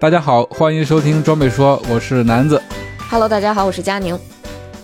[0.00, 2.58] 大家好，欢迎收听装备说，我是南子。
[3.10, 4.18] Hello，大家好，我是佳宁。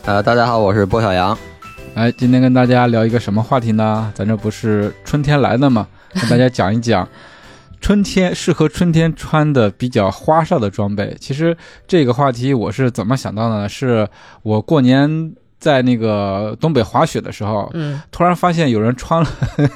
[0.04, 1.36] 呃，大家好，我是波小杨。
[1.94, 4.12] 哎，今天跟大家聊一个什么话题呢？
[4.14, 5.88] 咱这不是春天来了嘛？
[6.20, 7.08] 跟大家讲一讲
[7.80, 11.16] 春天适合春天穿的比较花哨的装备。
[11.18, 11.56] 其实
[11.88, 13.68] 这个话题我是怎么想到的呢？
[13.70, 14.06] 是
[14.42, 19.28] 我过年在那个东北滑雪的时候，嗯，突然发现有人穿了，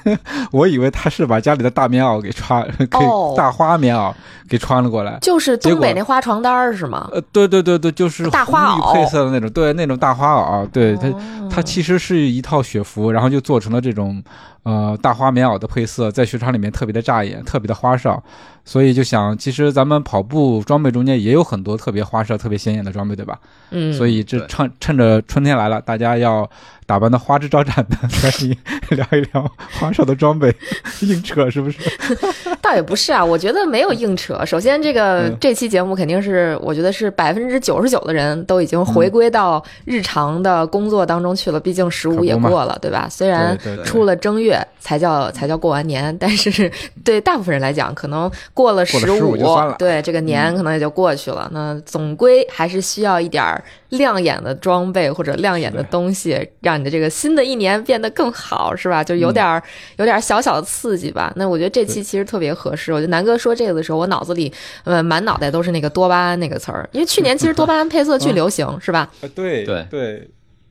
[0.53, 4.13] 我以为他是把家里的大棉袄给穿， 给哦大花棉袄
[4.49, 5.19] 给穿了过来。
[5.23, 7.09] 就是东北那花床单儿是吗？
[7.13, 14.23] 呃，对对对对，就是大花袄绿配色的那种，对那种大花袄，对它哦它其实是一套雪服，然后就做成了这种
[14.63, 18.23] 呃大花棉袄的配色，在雪场里面特别的扎眼，特别的花哨，
[18.65, 23.39] 所以就想，其实咱们跑步装备中间也有很多特别花哨、特别显眼的装备，对吧？
[23.71, 26.49] 嗯，所以这趁趁着春天来了，大家要
[26.91, 28.57] 打扮的花枝招展的， 赶紧
[28.89, 30.53] 聊一聊花哨的装备，
[31.03, 31.79] 硬扯是不是？
[32.61, 34.45] 倒也不是啊，我觉得没有硬扯。
[34.45, 43.07] 首先，这个、嗯这期节目肯定是，我觉得是百分之九十九的人都已经回归到日常的工作当中去了，毕竟十五也过了，对吧？
[43.09, 46.69] 虽然出了正月才叫才叫过完年，但是
[47.05, 51.49] 对大部分人来讲，可能过了十15就算了对这个年可能也就过去了。
[51.53, 59.05] 那总归还是需要一点亮眼的装备或者亮眼的东西，让你的这个新的一年变得更好，是吧？
[59.05, 59.63] 就有点儿、
[59.99, 61.33] 有点小小的刺激吧。
[61.37, 62.93] 那我觉得这期其实特别合适。
[62.93, 64.53] 我觉得南哥说这个的时候，我脑子里
[64.85, 69.09] 呃满脑袋都是那个多巴胺那个词儿，因为去年其实多巴胺配色巨流行，是吧？
[69.21, 70.31] 呃，对对对，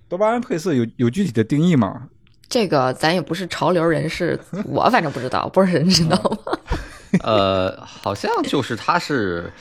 [0.10, 2.04] 多巴胺配色有有具体的定义吗？
[2.50, 6.58] 这个咱也不是潮流人士，我反正不知道，不是人知道吗？
[7.24, 9.52] 呃，好像就是它是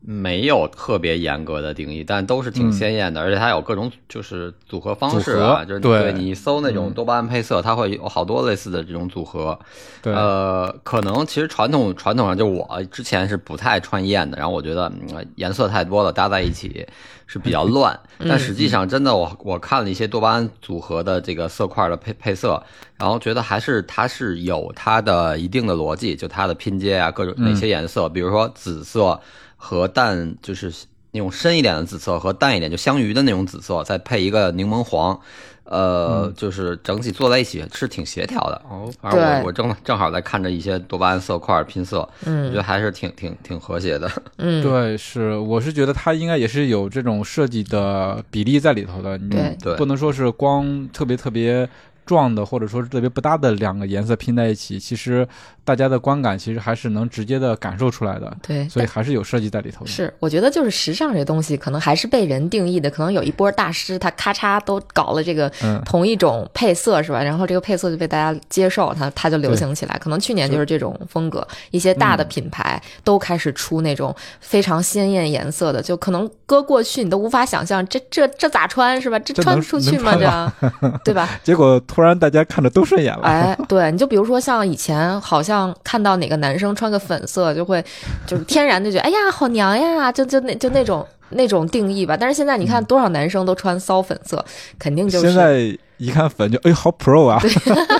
[0.00, 6.12] 没有特别严格的定义，但都是挺鲜艳的，而且它有各种就是组合方式啊，就是对。
[6.12, 6.92] 你搜那种嗯。
[6.98, 9.58] 多巴胺配色，它会有好多类似的这种组合。
[10.02, 16.86] 对，呃，可能其实传统传统上就我之前是不太穿艳的，然后我觉得、嗯、颜色太多了，搭在一起
[17.26, 17.98] 是比较乱。
[18.20, 22.60] 但实际上，真的我我看了一些多巴胺组合的这个色块的配配色，
[22.96, 29.20] 然后觉得还是它是有它的一定的逻辑，就它的拼接啊，各种哪些颜色，比如说紫色
[29.58, 30.72] 和淡就是。
[31.10, 35.18] 那种深一点的紫色和淡一点就香芋的那种紫色，再配一个柠檬黄，
[35.64, 38.60] 呃，就是整体做在一起是挺协调的。
[38.68, 44.08] 哦，反正我我正正好在看着一些多巴胺色块拼色，嗯我觉得还是挺挺挺和谐的。
[44.36, 49.18] 嗯，对，是，我是觉得它应该也是有这种设计的比例在里头的，
[49.58, 51.66] 对不能说是光特别特别
[52.08, 55.28] 撞的，或者说是特别不搭的两个颜色拼在一起，其实
[55.62, 59.90] 大家的观感其实还是能直接的感受出来的，对，所以还是有设计在里头的。
[59.90, 62.90] 是，我觉得就是时尚这东西，可能还是被人定义的。
[62.90, 67.22] 可能有一波大师，他咔嚓都搞了这个嗯同一种配色，是吧？
[67.22, 69.98] 然后这个配色就被大家接受，它它就流行起来。
[69.98, 79.18] 可能去年就是这种风格，一些大的品牌都开始出那种非常鲜艳颜色的，就可能搁过去你都无法想象，这这这咋穿是吧？
[79.18, 80.14] 这穿得出去吗？
[80.14, 81.28] 能这对吧？
[81.44, 87.84] 结果突然大家看着都顺眼了，哎，对，你就比如说像以前，好像看到哪个男生穿个粉色，就会
[88.24, 92.16] 就是天然的觉得，哎呀，好娘呀，就就那就那种那种定义吧。
[92.16, 94.44] 但是现在你看，多少男生都穿骚粉色，
[94.78, 95.26] 肯定就是。
[95.26, 97.42] 现在一看粉就哎好 pro 啊，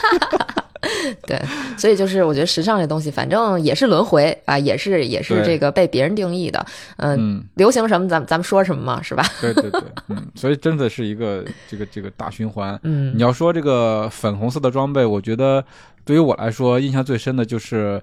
[1.27, 1.41] 对，
[1.77, 6.65] 所以就是我觉得时尚这东西，反正也是轮回啊，也是也是这个被别人定义的。
[6.97, 9.25] 嗯，嗯，流行什么咱们咱们说什么嘛，是吧？
[9.41, 12.79] 对对对，嗯，所以真的是一个这个这个大循环。
[12.83, 15.65] 嗯你要说这个粉红色的装备，我觉得
[16.05, 18.01] 对于我来说印象最深的就是，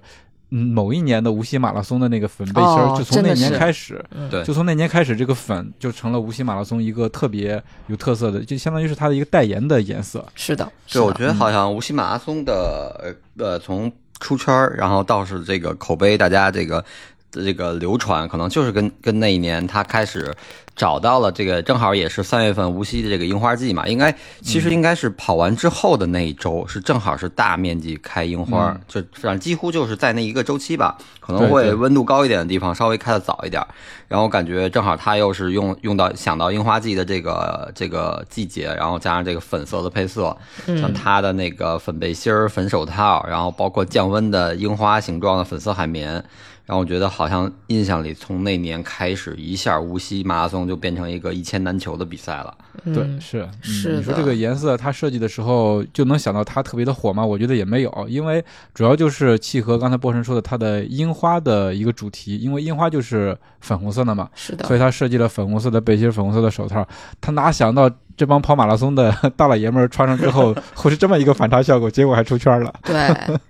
[0.50, 4.44] 嗯，某一年的无锡马拉松的那个粉背心儿，哦就从那年开始，对。
[4.44, 10.24] 就从那年开始，这个粉就成了无锡马拉松一个特别有特色的，就相当于是它的一个代言的颜色。
[10.36, 13.90] 是的，是对，我觉得好像无锡马拉松的呃呃，从
[14.20, 16.84] 出圈儿，然后倒是这个口碑，大家这个
[17.30, 20.34] 这个流传，可能就是跟跟那一年他开始
[20.74, 33.66] 找到了这个，正好也是三月份无锡的这个樱花季嘛，应该其实应该是跑完之后的那一周，是正好是大面积开樱花，嗯就反正几乎就是在那一个周期吧，可能会温度高一点的地方稍微开的早一点，
[34.08, 40.36] 然后感觉正好他又是用用到想到樱花季的这个这个季节，然后加上这个粉色的配色，
[40.66, 46.22] 像他的那个粉背心儿、粉手套，然后包括降温的樱花形状的粉色海绵，
[46.66, 52.58] 让我觉得好像印象里从那年开始，一下无锡马拉松就变成一个一千难求的比赛了。
[52.84, 57.24] 对，嗯是嗯是你说这个颜色，它设计的时候就能想到它特别的火吗？
[57.24, 58.44] 我觉得也没有，因为
[58.74, 66.86] 主要就是契合刚才波神说的它的樱花的一个主题，因为樱花就是粉红色的嘛，是的所，以他设计了粉红色的背心、粉红色的手套。
[67.20, 72.72] 他哪想到这帮跑马拉松的 大老爷们儿穿上之后会是这么一个反差效果，结果还出圈了。
[72.82, 72.94] 对，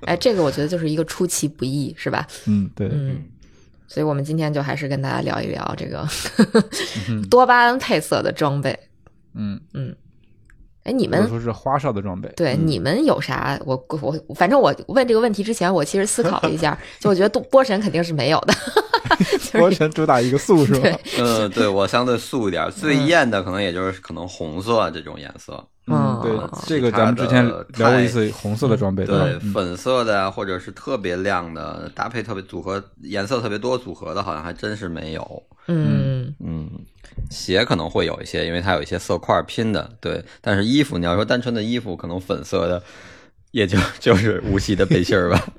[0.07, 2.27] 哎，这个我觉得就是一个出其不意，是吧？
[2.47, 3.23] 嗯，对，嗯，
[3.87, 6.07] 所以我们今天就还是跟大家聊一聊这个
[7.09, 8.77] 嗯 多巴胺配色的装备。
[9.37, 9.95] 嗯嗯，
[10.85, 12.33] 哎，你们说是花哨的装备。
[12.37, 13.59] 对你们有啥？
[13.65, 18.55] 我我反正我问这个问题之前，我其实思考了一下，就我觉得多波神肯定是没有的，
[19.59, 20.81] 波神主打一个素是吧？
[20.81, 25.63] 对，嗯，对我相对素一点，最艳的可能也就是可能红色这种颜色。
[25.89, 27.47] 嗯，对哦，这个咱们之前
[27.77, 35.43] 聊过一次红色的装备，对，嗯粉色的啊或者是特别亮的，搭配特别组合颜色特别多组合的，好像还真是没有。
[35.69, 36.69] 嗯嗯，
[37.31, 40.25] 鞋可能会有一些，因为它有一些色块拼的，对。
[40.41, 42.83] 但是衣服，你要说单纯的衣服，可能粉色的，
[43.51, 45.47] 也就 就是无锡的背心儿吧。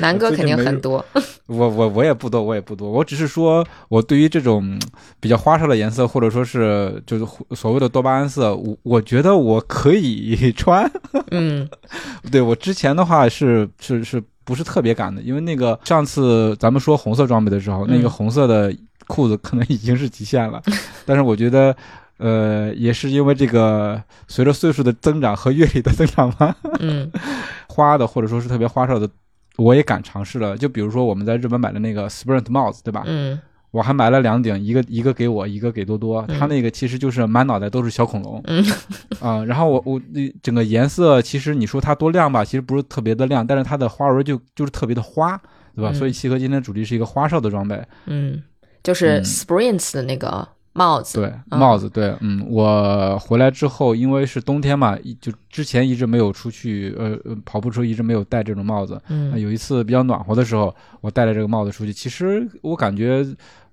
[0.00, 1.04] 南哥肯定很多，
[1.46, 4.80] 我我我也不多，我也不多，我只是说，我对于这种嗯
[5.20, 7.24] 比较花哨的颜色，或者说是就是
[7.54, 10.90] 所谓的多巴胺色，我我觉得我可以穿。
[11.30, 11.68] 嗯
[12.32, 15.22] 对我之前的话是是是不是特别敢的？
[15.22, 18.74] 因为那个上次咱们说红色装备的时候，嗯那个红色的
[19.06, 20.62] 裤子可能已经是极限了，
[21.06, 21.74] 但是我觉得。
[22.18, 27.10] 呃，也是因为这个随着岁数的增长和阅历的增长吧，嗯
[27.66, 29.10] 花的或者说是特别花哨的，
[29.56, 30.56] 我也敢尝试了。
[30.56, 33.02] 就比如说我们在日本买的那个 Sprint 帽子，对吧？
[33.06, 33.40] 嗯
[33.72, 36.24] 我还买了两顶，一个一个给我，一个给多多。
[36.28, 36.38] 嗯。
[36.38, 38.64] 他那个其实就是满脑袋都是小恐龙，嗯。
[39.20, 45.36] 啊、然后我我那整个颜色，其实你说它多亮吧，其实不是特别的亮，但是它的花纹就就是特别的花，
[45.74, 45.90] 对吧？
[45.90, 45.94] 嗯。
[45.94, 48.42] 所以契合今天的主题是一个花哨的装备，嗯，
[48.82, 49.24] 就是嗯。
[49.24, 51.58] Sprints 的那个帽子，对，嗯。
[51.58, 63.24] 帽子，对，嗯，我回来之后，因为是冬天嘛，就之前一直没有出去，呃，呃跑步时候一直没有戴这种帽子，那嗯有一次比较暖和的时候，我戴了这个帽子出去，其实我感觉，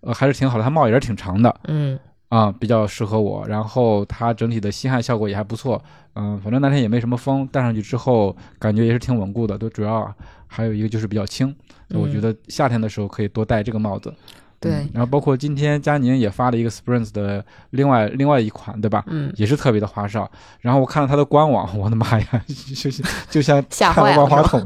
[0.01, 1.99] 呃，还是挺好的，它帽也是挺长的，嗯
[2.29, 3.47] 啊、比较适合我。
[3.47, 5.81] 然后它整体的吸汗效果也还不错，
[6.15, 9.57] 嗯、反正那天也没什么风，戴上去之后感觉也是挺稳固的。
[9.57, 10.13] 都主要
[10.47, 11.55] 还有一个就是比较轻，
[11.89, 14.13] 我觉得夏天的时候可以多戴这个帽子。
[14.59, 19.03] 对嗯然后包括今天佳宁也发了一个 Sprints 的另外另外一款，对吧？
[19.07, 20.29] 嗯，也是特别的花哨。
[20.59, 24.63] 然后我看了它的官网，我的妈呀， 就像就像看了万花筒，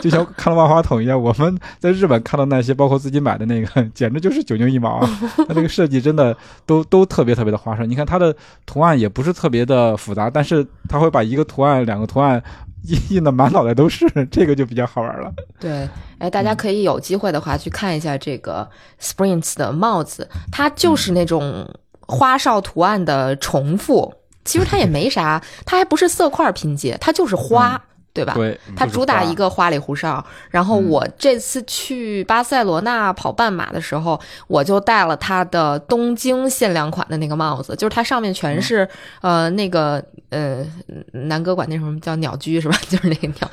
[0.00, 1.20] 就像看了万花筒一样。
[1.20, 5.08] 我们在日本看到那些，包括自己买的那个，简直就是九牛一毛啊！
[5.46, 7.84] 它这个设计真的都都特别特别的花哨。
[7.84, 12.42] 你看它的图案也不是特别的复杂，但是它会把一个图案、两个图案
[12.84, 15.32] 印印的满脑袋都是，这个就比较好玩了。
[15.58, 15.88] 对，
[16.18, 18.68] 哎，大家可以有机会的话去看一下这个
[19.00, 21.68] Sprints 的帽子，它就是那种
[22.00, 24.14] 花哨图案的重复。
[24.44, 27.82] 其实它也没啥，它还不是色块拼接，它就是花，
[28.14, 28.32] 对吧？
[28.34, 30.24] 对，它主打一个花里胡哨。
[30.48, 38.88] 然后嗯我这次去巴塞罗那跑半马的时候，我就戴了它的东京限量款的那个帽子，就是它上面全是、
[39.20, 40.64] 呃那个呃
[41.12, 42.78] 南哥管那什么叫鸟居是吧？
[42.88, 43.50] 就是那个鸟，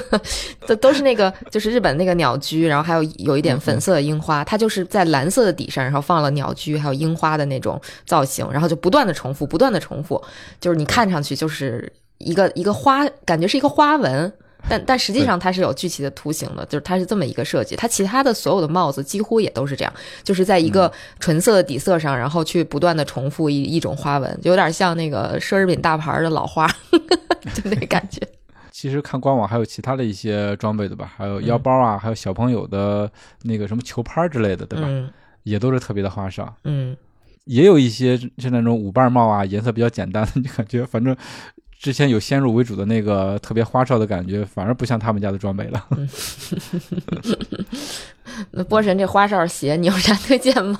[0.66, 10.22] 都都是那个就是日本那个鸟居，然后还有有一点粉色的樱花，它就是在蓝色的底上，然后放了鸟居还有樱花的那种造型，然后就不断的重复，不断的重复，
[10.58, 14.32] 就是你看上去就是一个一个花，感觉是一个花纹。
[14.68, 17.74] 但但实际上它是有具体的图形的，就是它是这么一个设计。
[17.76, 26.68] 它其他的所有的帽子几乎也都是这样，就是在一个纯色的底色上，然后去不断的重复一一种花纹，就有点像那个奢侈品大牌的老花，
[27.54, 28.20] 就那感觉。
[28.70, 33.10] 其实看官网还有其他的一些装备的吧，还有腰包啊，还有小朋友的
[33.44, 34.86] 那个什么球拍之类的，对吧？
[34.88, 35.10] 嗯
[35.42, 36.54] 也都是特别的花哨。
[36.64, 36.94] 嗯
[37.46, 41.16] 也有一些是那种五瓣帽啊，颜色比较简单的，你感觉反正
[41.80, 45.88] 之前有先入为主的那个特别花哨的感觉，反而不像他们家的装备了。
[48.52, 50.78] 那波神这花哨鞋，你有啥推荐吗？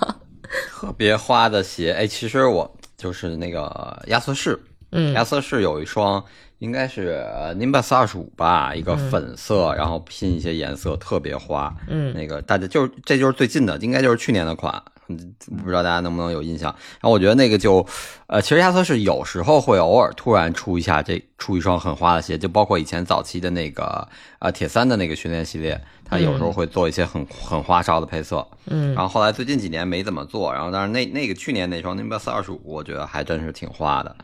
[0.69, 4.61] 特别花的鞋，哎，其实我就是那个亚瑟士，
[4.93, 6.23] 嗯亚瑟士有一双
[6.59, 11.75] 应该是呃 Nimbus 二十五吧，一个粉色，然后拼一些颜色，特别花。
[11.89, 16.71] 嗯那个大家就是这就是最近的，应该就是去年的款，嗯不知道大家能不能有印象。
[17.01, 17.85] 然后我觉得那个就，
[18.27, 24.07] 呃，其实亚瑟士有时候会偶尔突然出一下这出一双很花的鞋，就包括以前早期的那个
[24.39, 28.47] 呃铁三的那个训练系列，它有时候会做一些很很花哨的配色。
[28.67, 34.17] 嗯然后后来最近几年没怎么做，然后但是那那个去年那双 Nimbus 二十五，我觉得还真是挺花的。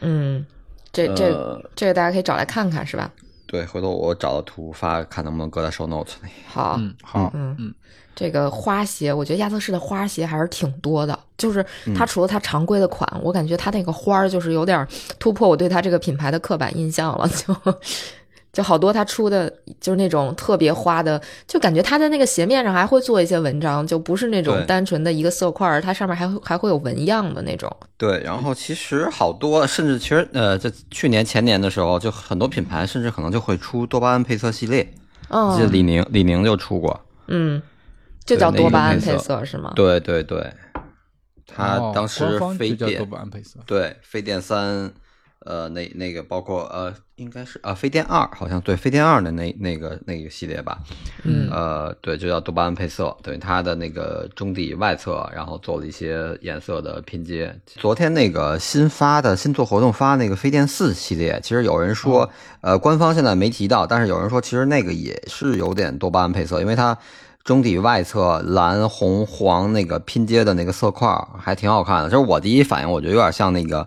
[0.00, 0.44] 嗯，
[0.92, 3.10] 这这呃这个大家可以找来看看，是吧？
[3.54, 6.30] 对，回头我找到图发，看能不能搁在 show notes 里。
[6.48, 7.72] 好，嗯，好，嗯嗯
[8.12, 11.16] 这个花鞋，我觉得亚瑟士的花鞋还是挺多的。
[11.38, 14.84] 就是嗯它除了它常规的款，我感觉它那个花儿就是有点
[15.20, 17.28] 突破我对它这个品牌的刻板印象了。
[17.28, 17.54] 就
[18.54, 27.70] 就好多他出的就是那种特别花的，就感觉他在那个鞋面上还会做一些文章，就不是那种单纯的一个色块，它上面还会还会有纹样的那种。
[27.98, 34.88] 对，然后其实好多，甚至其实呃，在去年前年的时候，就很多品牌甚至可能就会出多巴胺配色系列，
[35.28, 37.00] 嗯记得李宁李宁就出过。
[37.26, 37.60] 嗯，
[38.24, 39.72] 就叫多巴胺配色配色是吗？
[39.74, 40.52] 对对对，
[41.46, 44.92] 他哦当时就叫多巴胺配色，对飞电三，
[45.44, 50.78] 呃，那那个包括呃，应该是啊飞电二，好像对飞电二的那那个那个系列吧，
[51.22, 57.54] 嗯呃，对，就叫多巴胺配色，对它的那个中底外侧，然后做了一些颜色的拼接。
[57.66, 62.28] 昨天那个新发的新做活动发那个飞电四系列，其实有人说，
[62.62, 66.96] 呃，官方现在没提到，但是有人说其实那个也是有点多巴胺配色，因为它
[67.44, 71.06] 中底外侧蓝红黄那个拼接的那个色块
[71.38, 72.08] 还挺好看的。
[72.08, 73.86] 就是我第一反应，我觉得有点像那个。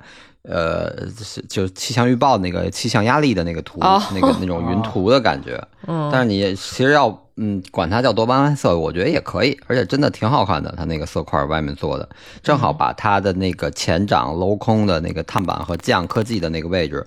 [0.50, 5.62] 呃，是就是气象预报那个气象压力的那个图，哦那个那种云图的感觉。
[5.88, 10.74] 嗯，但是你其实要嗯管它叫多巴胺色，我觉得也可以，而且真的挺好看的。
[10.78, 12.08] 它那个色块外面做的，
[12.42, 17.06] 正好把它的那个前掌镂空的那个碳板和降科技的那个位置，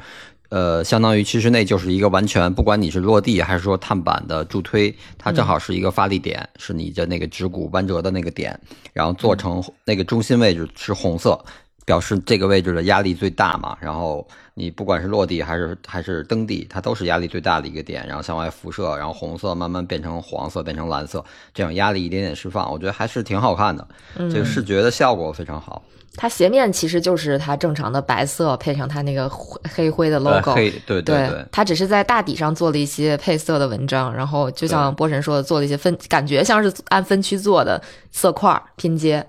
[0.51, 8.59] 呃，相当于其实那就是一个完全不管你是落地还是说碳板的助推，它正好是一个发力点，是你的那个指骨弯折的那个点，
[8.93, 11.43] 然后做成那个中心位置是红色。
[11.91, 23.85] 表示这个位置的压力最大嘛，然后你不管是落地还是还是蹬地，它都是压力最大的一个点，然后向外辐射，然后红色慢慢变成黄色，变成蓝色，这样压力一点点释放，我觉得还是挺好看的，
[24.17, 25.83] 这个视觉的效果非常好。
[26.15, 37.83] 它鞋面其实就是它正常的白色，配上它那个黑灰的 logo，对对对，它只是在大底上做了一些配色的文章，然后就像波神说的，做了一些分，感觉像是按分区做的
[38.13, 39.27] 色块拼接。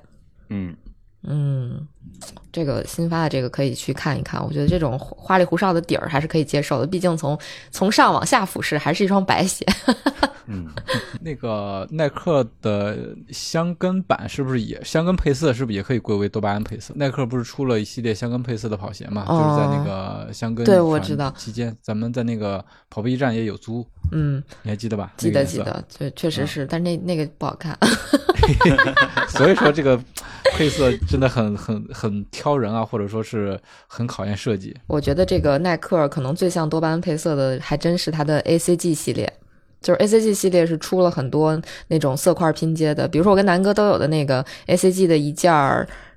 [0.50, 0.76] 嗯，
[1.24, 1.88] 嗯，
[2.52, 7.38] 这个新发的这个可以去看一看，我觉得这种花里胡哨的底儿还是可以接受的，毕竟从
[7.72, 9.66] 从上往下俯视还是一双白鞋。
[10.48, 10.68] 嗯
[11.22, 16.94] 那个耐克的香根版是不是也香根配色是不是也可以归为多巴胺配色？
[16.98, 19.24] 耐克不是出了一系列香根配色的跑鞋嘛？
[19.30, 25.14] 哦就是在那个香根对我知道期间，咱们在那个跑步驿站也有租，嗯，你还记得吧？
[25.16, 25.46] 记得。
[25.46, 27.78] 记得，对，确实是，但是那那个不好看。
[29.30, 29.98] 所以说这个
[30.56, 34.76] 配色真的很很很挑人啊，或者说是很考验设计。
[34.88, 39.32] 我觉得这个耐克可能最像多巴胺配色的，还真是它的 ACG 系列。
[39.80, 45.52] 就是 ACG 系列是出了很多那种色块拼接的，比如说我跟南哥都有的那个 ACG 的一件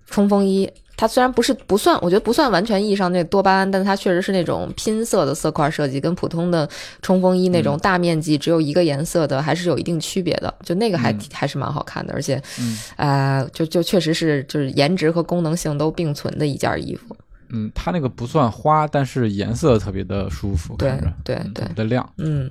[0.06, 6.68] 冲锋衣，它虽然不是不算，我觉得不算完全意义上那多巴胺，但它确实是那种拼色的色块设计，跟普通的
[7.02, 10.52] 冲锋衣那种大面积只有一个颜色的还是有一定区别的。
[10.62, 17.16] 就那个还、嗯还是蛮好看的，而且，嗯呃，就就确实是就是颜值和功能性都并存的一件衣服。
[17.50, 20.92] 嗯，它那个不算花，但是颜色特别的舒服，对
[21.24, 22.08] 对对的亮。
[22.18, 22.50] 嗯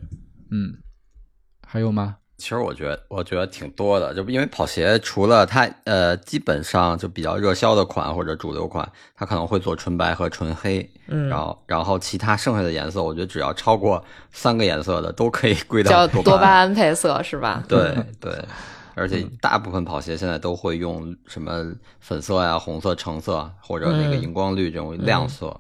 [0.51, 0.73] 嗯，
[1.65, 2.17] 还有吗？
[2.43, 8.85] 其实我觉得我觉得挺多的，就因为跑鞋除了它呃基本上就比较热销的款或者主流款，
[9.15, 16.57] 它可能会做纯白和纯黑，嗯然后然后其他剩下的颜色，我觉得只要超过三个颜色的都可以归叫到多巴胺。
[16.63, 17.63] 胺配色是吧？
[17.65, 18.38] 对对，
[18.93, 25.57] 而且大部分跑鞋现在都会用什么粉色呀、红色、橙色或者那个嗯荧光绿这种亮色。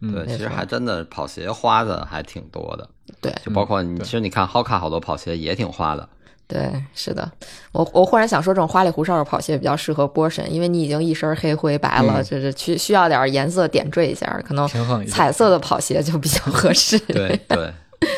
[0.00, 2.88] 嗯对，其实还真的跑鞋花的还挺多的，
[3.20, 6.08] 对就包括你，其实你看 Hoka 好多跑鞋也挺花的。
[6.52, 7.30] 对，是的。
[7.72, 15.16] 我我忽然想说，这种花里胡哨的跑鞋比较适合波神，因为你已经一身黑灰白了，嗯就是需需要点颜色点缀一下，可能平衡一下。
[15.16, 16.98] 彩色的跑鞋就比较 合适。
[16.98, 17.72] 对对，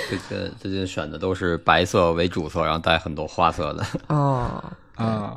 [0.08, 3.86] 最近最近选的都是白色为主色，然后带很多花色的。
[4.08, 4.64] 哦，
[4.96, 5.36] 啊，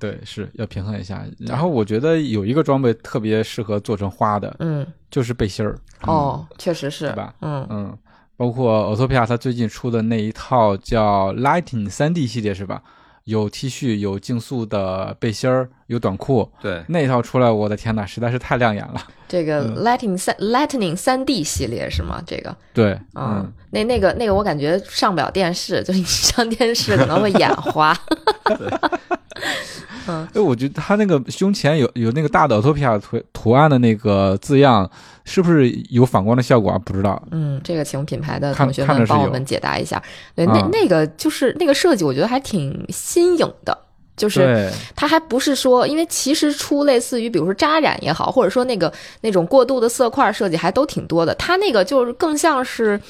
[0.00, 1.24] 对，是要平衡一下。
[1.38, 5.78] 然后我觉得有一个装备特别适合做成花的，嗯，就是背心儿。
[6.02, 7.34] 哦，确实是对吧？
[7.42, 7.98] 嗯嗯，
[8.36, 12.82] 包括 Autopia 它最近出的那一套叫 Lighting 三 D 系列是吧？
[13.24, 16.50] 有 T 恤，有竞速的背心儿，有短裤。
[16.60, 19.00] 对，那一套出来，我的天呐，实在是太亮眼了。
[19.28, 22.20] 这个嗯 Lightning 三 Lightning 三 D 系列是吗？
[22.26, 27.96] 这个，对，嗯，那那个那个，我感觉上不了电视，就是你上电视可能会眼花。
[30.34, 34.90] 哎，我觉得他那个胸前有有那个大的 Autopia 图图案的那个字样，
[35.24, 36.78] 是不是有反光的效果啊？
[36.78, 37.22] 不知道。
[37.30, 40.02] 嗯，这个请品牌的同学们帮我们解答一下。
[40.34, 43.76] 对，那啊那个就是那个设计，我觉得还挺新颖的。
[44.14, 51.34] 就是对，它还不是说，因为其实出类似于比如说扎染也好，或者说那个那种过渡的色块设计还都挺多的。
[51.36, 53.00] 它那个就是更像是，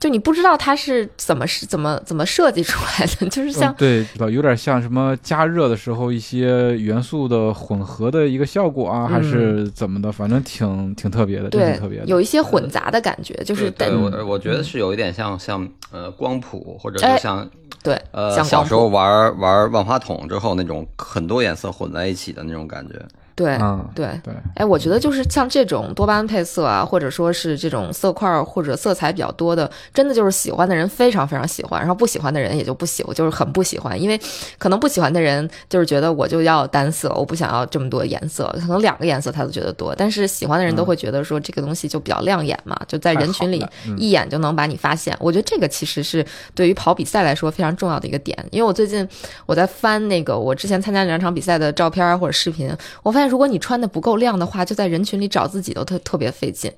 [0.00, 12.06] 就你不知道它是怎么是怎么怎么设计出来的， 就是像嗯、对，有点像什么加热的时候一些元素的混合的一个效果啊，还是怎么的，反正挺挺特别的，对挺特别的。
[12.06, 17.50] 有一些混杂的感觉，就是对对，我我觉得是有一点像像呃光谱，或者哎就像
[17.82, 22.94] 对呃像小时候玩玩万花筒之后那种很多颜色混在一起的那种感觉。
[23.38, 24.08] 对嗯，对。
[24.24, 34.20] 对，哎，我觉得就是像这种多巴胺配色啊，或者说是这种色块或者色彩比较多的，真的就是喜欢的人非常非常喜欢，然后不喜欢的人也就不喜，就是很不喜欢，因为
[34.58, 43.64] 可能不喜欢的人就是觉得我就要单色，我不想要这么多颜色，可能两个颜色他都觉得多，但是喜欢的人都会觉得说这个东西就比较亮眼嘛，就在人群里
[43.96, 45.16] 一眼就能把你发现。
[45.20, 49.06] 我觉得这个其实是对于跑比赛来说非常重要的一个点，因为我最近
[49.46, 56.72] 我在翻那个我之前参加两场比赛的照片或者视频，我发现如果你穿的不够亮的话，就在人群里找自己都特特别费劲。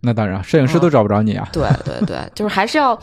[0.00, 1.48] 那当然，摄影师都找不着你啊。
[1.52, 2.98] 对对对， 就是还是要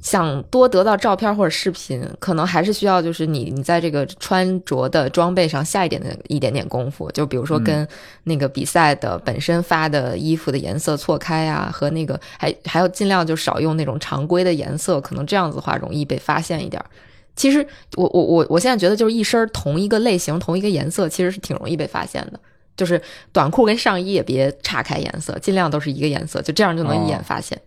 [0.00, 7.86] 想多得到照片或者视频，可能还是需要就是你你在这个穿着的装备上下一点的一点点功夫，就比如说跟
[8.24, 16.86] 那个比赛的本身发的衣服的颜色错开啊，和那个还还要尽量就少用那种常规的颜色，可能这样子的话容易被发现一点儿。
[17.40, 17.66] 其实
[17.96, 22.38] 我我我我现在觉得就是一身同一个类型同一个颜色其实是挺容易被发现的。
[22.76, 23.00] 就是
[23.32, 27.58] 短裤跟上衣也别岔开颜色，尽量都是一个颜色，就这样就能一眼发现。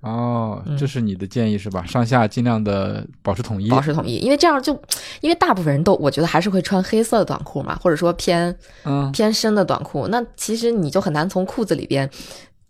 [0.00, 1.84] 哦，嗯这是你的建议是吧？
[1.86, 3.70] 上下尽量的保持统一。
[3.70, 4.72] 保持统一，因为这样就，
[5.20, 8.54] 因为大部分人都我觉得还是会穿黑色的短裤嘛，或者说偏
[8.84, 12.08] 嗯，偏深的短裤，那其实你就很难从裤子里边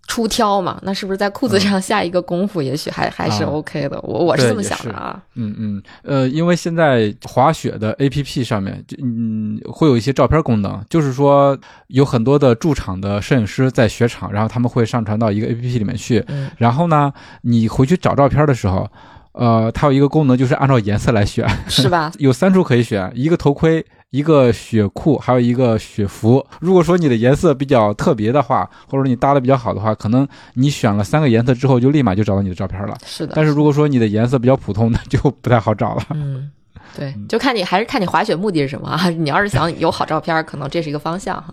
[0.06, 3.98] 出挑嘛，那是不是在裤子上下一个功夫，也许还还是啊 OK 的？
[4.02, 5.20] 我我是这么想的啊。
[5.34, 11.58] 嗯嗯，呃，因为现在滑雪的 A P P 上面，就嗯，会有一些照片功能，就是说
[11.88, 18.86] 有很多的驻场的摄影师在雪场，然后他们会上传到一个 A P P 里面去，嗯然后呢，你回去找照片的时候，
[19.32, 22.12] 呃，它有一个功能就是按照颜色来选，是吧？
[22.18, 23.84] 有三处可以选，一个头盔。
[24.14, 26.46] 一个雪裤，还有一个雪服。
[26.60, 30.24] 如果说你的颜色比较特别的话，或者你搭的比较好的话，可能
[30.54, 32.96] 你选了三个颜色之后，就立马就找到你的照片了。
[33.04, 33.32] 是的。
[33.34, 36.02] 但是如果说你的颜色比较普通，那就不太好找了。
[36.10, 36.48] 嗯，
[36.96, 39.10] 对，就看你还是看你滑雪目的是什么啊？
[39.10, 41.52] 你要是想有好照片，可能这是一个方向哈。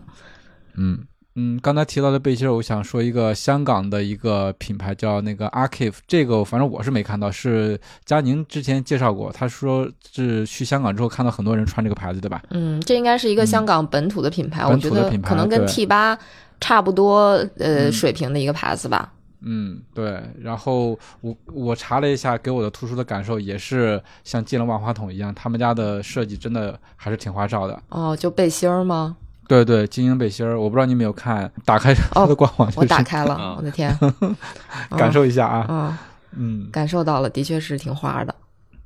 [0.75, 0.99] 嗯
[1.35, 12.43] 嗯，刚才提到的背心儿，我想说一个香港的一个品牌叫那个 Archive，这个反正我是没看到，是佳宁之前介绍过，他说是去香港之后看到很多人穿这个牌子，对吧？
[12.49, 16.17] 嗯，这应该是一个香港本土的品牌，我觉得本土的品牌可能跟 T 八
[16.59, 19.13] 差不多呃、嗯水平的一个牌子吧。
[19.43, 20.21] 嗯，对。
[20.39, 27.81] 然后我我查了一下，给我的突出的感受也是像进了万花筒一样，他们家的设计真的还是挺花哨的。
[27.89, 29.15] 哦，就背心儿吗？
[29.47, 33.97] 对对，精英背心儿，我不知道你有没有看，打开它的官网、就是我打开了，嗯我的天，
[34.97, 35.65] 感受一下啊。
[35.69, 35.97] 嗯，
[36.37, 38.33] 嗯，感受到了，的确是挺花的。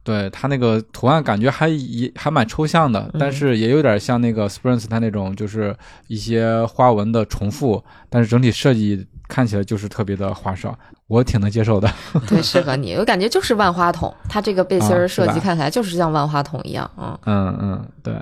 [0.04, 5.76] 对它那个图案感觉还也还蛮抽象的，嗯但是也有点像那个 Springs 它那种就是
[6.08, 11.92] 一些花纹的重复，但是整体设计看起来就是特别的花哨，我挺能接受的。
[12.30, 12.94] 对，适合你。
[12.94, 16.90] 我感觉就是万花筒，它这个背心儿设计看起来就是像万花筒一样。
[16.98, 18.14] 嗯，嗯嗯，对，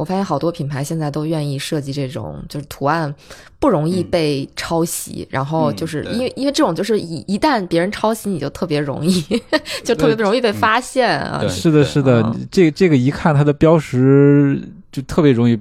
[0.00, 3.14] 我发现好多品牌现在都愿意设计这种，就是图案
[3.58, 9.22] 不容易被抄袭，然后就是因为因为这种就是一一旦别人抄袭，你就特别容易，
[9.84, 11.40] 就特别容易被发现啊。
[11.40, 14.58] 对是的，是的嗯，这这个一看它的标识
[14.90, 15.58] 就特别容易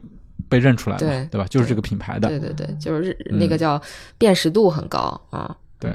[0.47, 1.45] 被认出来嘛，对对吧？
[1.49, 3.81] 就是这个品牌的，对对对，就是嗯那个叫
[4.17, 5.53] 辨识度很高啊。
[5.81, 5.91] 对，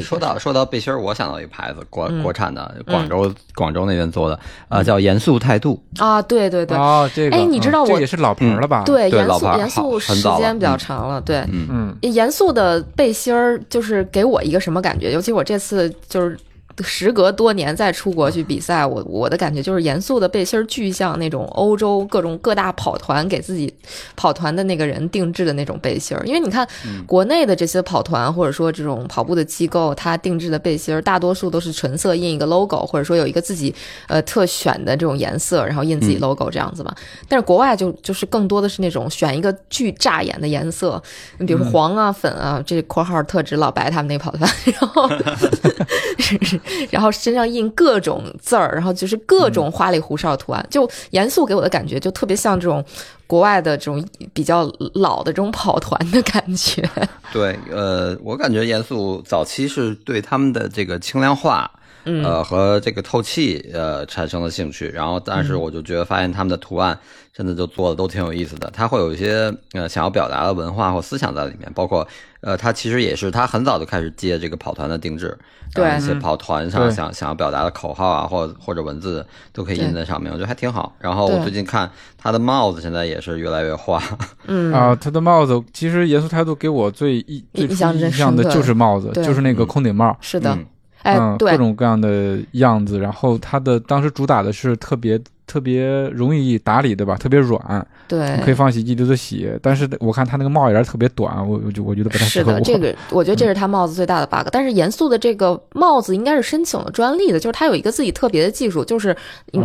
[0.00, 5.82] 说到说到背心儿，我想到一个牌子，国嗯国产的，广州广州那边做的，啊，叫严肃态度。
[5.98, 6.76] 啊，对对对。
[6.78, 15.10] 哦，这个，哎你知道我也是老牌儿了吧？，对，严肃严肃时间比较嗯长了，对，嗯，嗯严肃的背心儿就是给我一个什么感觉？
[15.12, 16.38] 尤其我这次就是
[16.82, 23.72] 时隔多年再出国去比赛，我我的感觉就是严肃的背心儿巨像那种欧洲各种各大跑团给自己
[24.16, 26.26] 跑团的那个人定制的那种背心儿。
[26.26, 26.66] 因为你看
[27.06, 33.72] 国内的这些跑团或者说这种跑步的机构，它定制的背心儿大多数都是纯色印一个 logo，或者说有一个自己
[34.08, 36.92] 呃特选的这种颜色，然后印自己嗯 logo 这样子嘛。
[37.28, 41.00] 但是国外就就是更多的是那种选一个巨扎眼的颜色，
[41.38, 45.08] 你比如说黄啊、粉啊，这（括号特指老白他们那跑团），然后
[46.90, 52.84] 然后身上印各种字儿，然后就是各种花里胡哨的图案，就严肃给我的感觉就特别像这种
[53.26, 56.88] 国外的这种比较老的这种跑团的感觉。
[57.32, 61.70] 对，呃，我感觉严肃早期是对他们的这个轻量化
[62.04, 62.24] 嗯。
[62.24, 66.98] 呃和这个透气呃产生了兴趣，然后但是我就觉得发现他们的图案
[67.32, 72.06] 真的就做的都挺有意思的，他会有一些呃想要表达的文化或思想在里面，包括
[72.40, 75.36] 呃他其实也是他很早就开始接这个跑团的定制，
[75.74, 75.96] 对。
[75.96, 80.94] 一些跑团上想想要表达的口号啊或或者文字都可以印在上面，我觉得还挺好。
[80.98, 84.02] 然后我最近看他的帽子现在也是越来越花，
[84.46, 84.72] 嗯。
[84.72, 89.66] 啊，他的帽子其实严肃态度给我最印最印象真印象的就是帽子，就是那个嗯。
[89.66, 90.16] 空顶帽。
[90.20, 90.66] 是的，嗯
[91.04, 91.52] 哎，嗯，对。
[91.52, 97.16] 各，种各样的样子，然后它的当时主打的是特别特别容易打理，对吧？
[97.16, 99.50] 特别软，对，可以放洗衣机里头洗。
[99.62, 102.58] 但是我看它那个帽檐特别短，我我就我觉得不太适合我。
[102.58, 104.48] 是的，这个 我觉得这是他帽子最大的 bug。
[104.50, 109.14] 但是严肃的这个帽子应该是申请了专利的，就是它有一个自己特别的技术，就是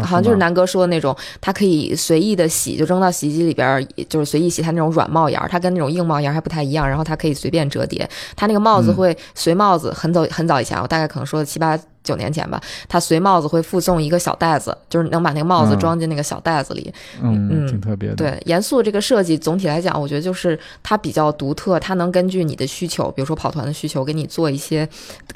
[0.01, 4.61] 好像就是南哥说的那种，它可以随意的洗，就扔到洗衣机里边，就是随意洗。
[4.61, 8.07] 它那种软帽檐儿，它跟那种硬帽檐还不太一样，然后它可以随便折叠。
[8.35, 11.79] 它那个帽子嗯会随帽子，很早很早以前，我大概可能说七八。
[12.03, 16.93] 九年前吧，它随帽子会附送一个小袋子，就是能把那个帽子嗯装进那个小袋子里。
[17.21, 18.15] 嗯，嗯挺特别的。
[18.15, 24.87] 对，严肃这个设计总体来讲，我觉得就是它比较独特，它能根据你的需求，比如说跑团的需求，给你做一些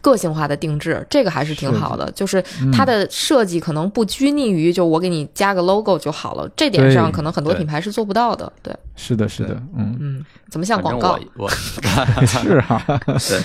[0.02, 2.12] 个性化的定制，这个还是挺好的。
[2.12, 8.52] 就是嗯它的设计可能不拘泥于就我给你加个 logo 就好了，这点上可能很多品牌是做不到的。
[8.62, 11.44] 对，是的，是的，嗯，嗯，怎么像广告我？
[11.46, 11.50] 我
[12.26, 13.42] 是啊、 对，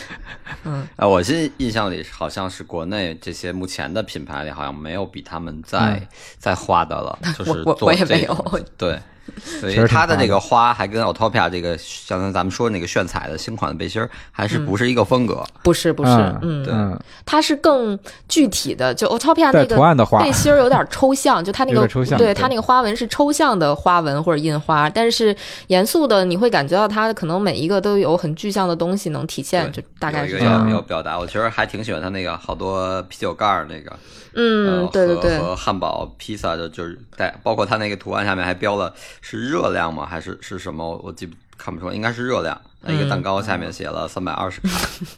[0.65, 8.99] 嗯，啊，我现在印象里好像是国内这些目前的品牌里，好像没有比他们再、嗯再花的了， 就是我我也没有对。
[9.45, 15.45] 所以它的这个花还跟 Autopia 这个刚才咱们说那个炫彩的新款的背心儿还是不是一个风格？
[15.63, 16.11] 不是不是，
[16.43, 25.35] 嗯对，嗯，它是更具体的，就 Autopia 那个图案的花背，心儿有点抽象，就它那个抽象对对它那个花纹是抽象的花纹或者印花，但是
[25.69, 30.69] 严肃的你会感觉到它可能每一个都有很具象的东西能体现，就大概是这样。
[30.71, 33.97] 有表达，我其实还挺喜欢它那个好多啤酒盖儿那个，
[34.35, 40.07] 嗯，呃对对对和和汉堡、披萨的，就是带，包括它那个图案下面还标了是热量吗？
[40.07, 40.97] 还是是什么？
[41.03, 42.61] 我记不看不出来，应该是热量。
[42.81, 44.69] 那一个蛋糕下面写了三百二十卡，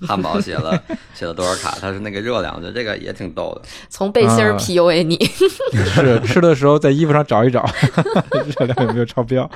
[0.09, 0.83] 汉堡写了
[1.15, 1.77] 写了多少卡？
[1.81, 3.69] 它是那个热量，我觉得这个也挺逗的。
[3.89, 5.17] 从背心儿啊 PUA 你，
[5.95, 7.65] 是吃的时候在衣服上找一找，
[8.59, 9.49] 热量有没有超标？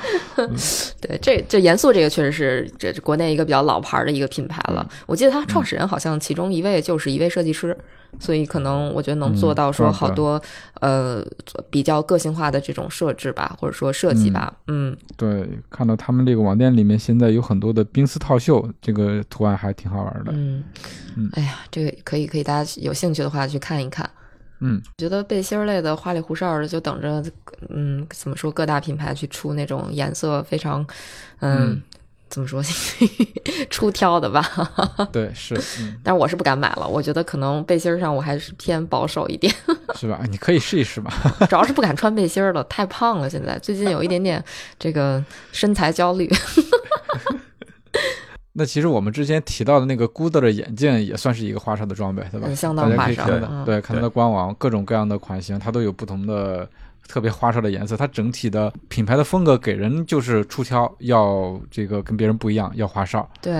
[1.00, 4.86] 对，这这严肃这个确实是这这国内一个比较老牌儿的一个品牌了。
[4.90, 7.76] 嗯我记得它创始人好像其中一位就是一位设计师，
[8.18, 10.40] 所以可能我觉得能做到说嗯好多、
[10.80, 11.24] 呃
[11.70, 14.52] 比较个性化的这种设置吧，或者说设计吧。
[14.68, 20.32] 嗯对，看到他们这个网店里面现在有很多的冰丝套袖，这个图案还挺好玩的。
[20.34, 20.64] 嗯
[21.16, 24.08] 嗯哎呀，这个可以可以，大家有兴趣的话去看一看。
[24.58, 27.22] 嗯，觉得背心儿类的花里胡哨的，就等着
[27.68, 30.84] 嗯怎么说各大品牌去出那种颜色非常
[31.38, 31.70] 嗯。
[31.70, 31.82] 嗯
[32.30, 32.60] 怎么说
[33.70, 34.42] 出挑的吧？
[35.12, 39.54] 对，是，嗯， 但是我是不敢买了，我觉得可能背心儿上我还是偏保守一点，
[39.94, 40.20] 是吧？
[40.28, 41.12] 你可以试一试吧。
[41.48, 43.30] 主要是不敢穿背心儿了，太胖了。
[43.30, 44.42] 现在最近有一点点
[44.80, 46.28] 这个身材焦虑。
[48.56, 52.46] 那其实我们之前提到的那个 Good 的眼镜也算是一个花哨的装备，对吧？
[52.48, 56.68] 嗯相当花哨嗯看到对，看它的官网各种各样的款型，它都有不同的
[57.08, 57.96] 特别花哨的颜色。
[57.96, 63.28] 它整体的品牌的风格给人就是出挑，要这个跟别人不一样，要花哨。
[63.40, 63.52] 对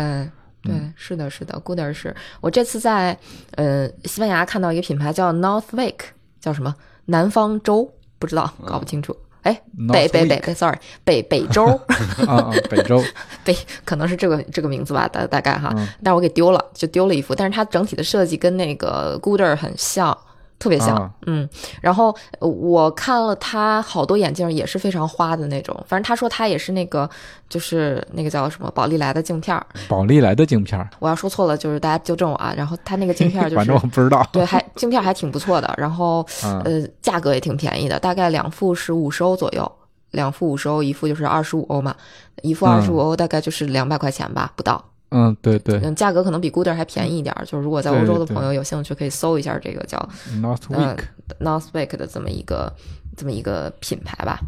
[0.63, 3.19] 对，嗯是的，是的，Gooder 是我这次在
[3.57, 6.05] 呃西班牙看到一个品牌叫 North Wake，
[6.41, 6.73] 叫什么
[7.07, 9.17] 南方州，不知道，搞不清楚。
[9.45, 11.65] 哎，北北北北，sorry，北北周，
[12.27, 13.03] 啊啊，北周，
[13.45, 15.87] 北可能是这个这个名字吧，大大概哈，嗯。
[16.03, 20.17] 但是我给丢了，就丢了一副，但是它整体的设计跟那个 Gooder 很像。
[20.65, 21.47] 特别像，啊嗯，
[21.83, 27.09] 然后呃我看了他好多眼镜也是非常花的那种，反正他说他也是那个，
[27.51, 32.55] 就是那个叫什么宝丽来的镜片儿，宝丽来的镜片儿，我要说错了，就是大家纠正我啊。
[32.57, 34.27] 然后他那个镜片儿就 反正是我不知道。
[34.33, 39.71] 对，还镜片儿还挺不错的，然后嗯呃价格也挺便宜的，大概两副是五十欧左右，
[40.13, 41.95] 两副五十欧，一副就是二十五欧嘛，
[42.41, 44.83] 一副二十五欧大概就是两百块钱吧，不到。
[45.17, 47.45] 嗯，对对嗯，价格可能比 Gooder 还便宜一点儿。
[47.47, 49.97] 就是如果在欧洲的朋友有兴趣，可以搜一下这个叫
[50.43, 50.97] ，North 呃
[51.39, 52.73] Week，Northwick 的这么一个
[53.17, 54.41] 这么一个品牌吧。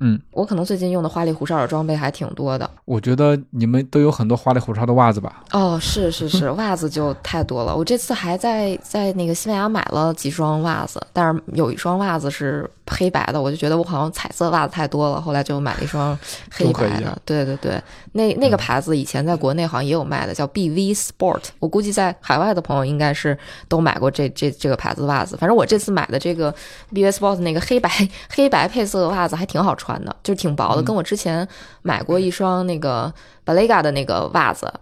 [0.00, 2.68] 嗯，我可能最近用的花里胡哨的装备还挺多的。
[2.84, 5.44] 我觉得你们都有很多花里胡哨的袜子吧？
[5.52, 7.74] 哦，是是是， 袜子就太多了。
[7.74, 16.18] 我这次还在在那个西班牙买了几双袜子，但是有一双袜子是黑白的，我就觉得我好像彩色袜子太多了，后来就买了一双
[16.50, 17.18] 黑白的。
[17.24, 21.44] 对对对，那那个牌子以前在国内好像也有卖的，叫 BV Sport。
[21.58, 23.36] 我估计在海外的朋友应该是
[23.68, 25.36] 都买过这这这个牌子的袜子。
[25.36, 26.54] 反正我这次买的这个
[26.92, 27.90] BV Sport 那个黑白
[28.30, 31.46] 黑白配色的袜子还挺好穿的，就是挺薄的，跟我之前
[31.82, 33.12] 买过一双那个
[33.46, 34.72] Balega 的那个袜子。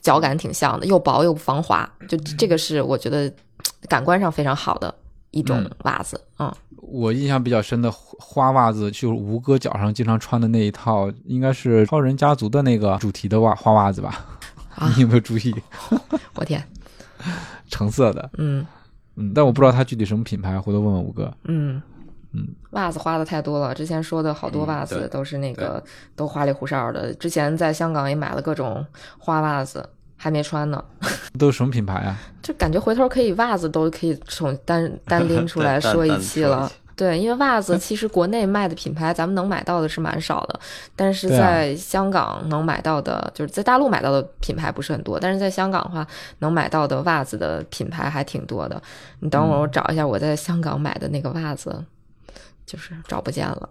[0.00, 3.30] 脚感挺像的，又薄又防滑，就这个是我觉得
[3.86, 4.94] 感官上非常好的。
[5.32, 14.24] 一种袜子，嗯，我印象比较深的花袜子，就是吴哥脚上经常穿的那一套，应该是超人家族的那个主题的袜花袜子吧？
[14.76, 15.54] 啊你有没有注意？
[16.34, 16.62] 我天，
[17.68, 18.66] 橙色的，嗯
[19.16, 21.32] 嗯，但我不知道它具体什么品牌，回头问问吴哥。
[21.44, 21.80] 嗯
[22.32, 25.82] 嗯，袜子花的太多了，之前说的好多嗯袜子都是那个
[26.14, 28.86] 都花里胡哨的，之前在香港也买了各种
[29.18, 29.86] 花袜子。
[30.22, 30.84] 还没穿呢，
[31.38, 32.14] 都是什么品牌啊？
[32.42, 36.70] 就感觉回头可以袜子都可以从单单拎出来 说一期了。
[36.94, 40.60] 对，因为袜子其实国内卖的品牌，咱们能买到的是蛮少的，
[40.94, 46.06] 但是在香港能买到的，就是在大陆买到的品牌不是很多，但是在香港的话，
[46.40, 48.82] 能买到的袜子的品牌还挺多的。
[49.20, 51.82] 你等会儿我找一下我在香港买的那个袜子，
[52.66, 53.70] 就是找不见了。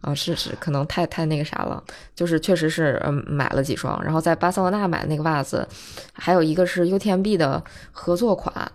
[0.00, 1.82] 啊，是是，可能太太那个啥了，
[2.14, 5.66] 就是确实是嗯买了几双，然后在巴塞罗那买的那个袜子，
[6.12, 8.72] 还有一个是 UTMB 的合作款，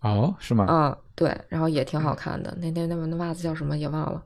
[0.00, 2.56] 哦，是吗、嗯，对，然后也挺好看的。
[2.60, 4.22] 那那那那袜子叫什么也忘了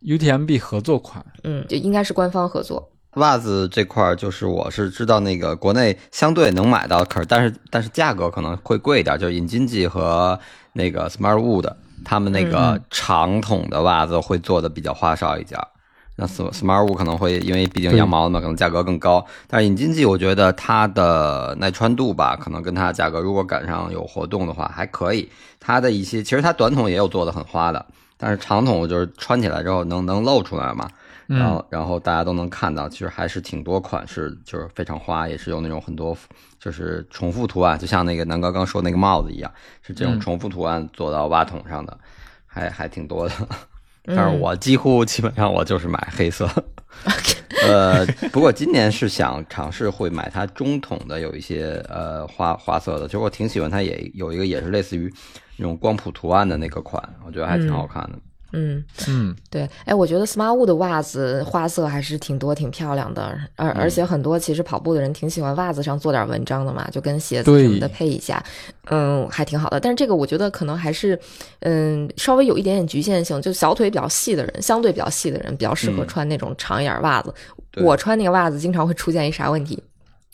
[0.00, 2.90] ，u t m b 合作款，嗯，就应该是官方合作。
[3.16, 10.36] 袜子这块儿，就是我是知道那个国内相对能买到，可是但是但是价格可能会贵一点，就是引金记和
[10.72, 11.72] 那个 Smartwood
[12.04, 15.68] 他们那个长筒的袜子会做的比较花哨一点儿。
[16.16, 19.24] 那 Sm- Smartwood 可能会因为毕竟羊毛嘛，可能价格更高。
[19.48, 25.28] 但是引金记，我觉得它的耐穿度吧，可能跟它的价格如果赶上有活动的话还可以。
[25.58, 27.84] 它的一些其实它短筒也有做的很花的，
[28.16, 30.88] 但是长筒就是穿起来之后能能露出来嘛。
[31.26, 36.16] 然嗯后然后大家都能看到，其实还是挺多款式，就是非常花，也是有那种很多
[36.64, 41.98] 就是重复图案，就像那个南哥刚说那个帽子一样，是这种嗯重复图案做到袜筒上的，
[42.46, 43.34] 还还挺多的。
[44.08, 46.48] 嗯但是我几乎基本上我就是买黑色。
[47.68, 55.12] 呃，不过今年是想尝试会买它中筒的，有一些呃花花色的，其实我挺喜欢它，也有一个也是类似于
[55.58, 58.12] 那种光谱图案的那个款，我觉得还挺好看的。
[58.14, 58.20] 嗯，
[58.54, 68.42] 嗯嗯，对，哎，我觉得 Smartwood 的袜子花色还是挺多、挺漂亮的，而而且很多其实跑步的人挺喜欢袜子上做点文章的嘛，就跟鞋子什么的配一下，
[68.90, 69.80] 嗯，还挺好的。
[69.80, 71.18] 但是这个我觉得可能还是，
[71.60, 77.34] 嗯，稍微有一点点局限性，就小腿比较细的人，相对比较细的人比较适合嗯穿那种长一点袜子。
[77.72, 79.82] 对我穿那个袜子经常会出现一啥问题？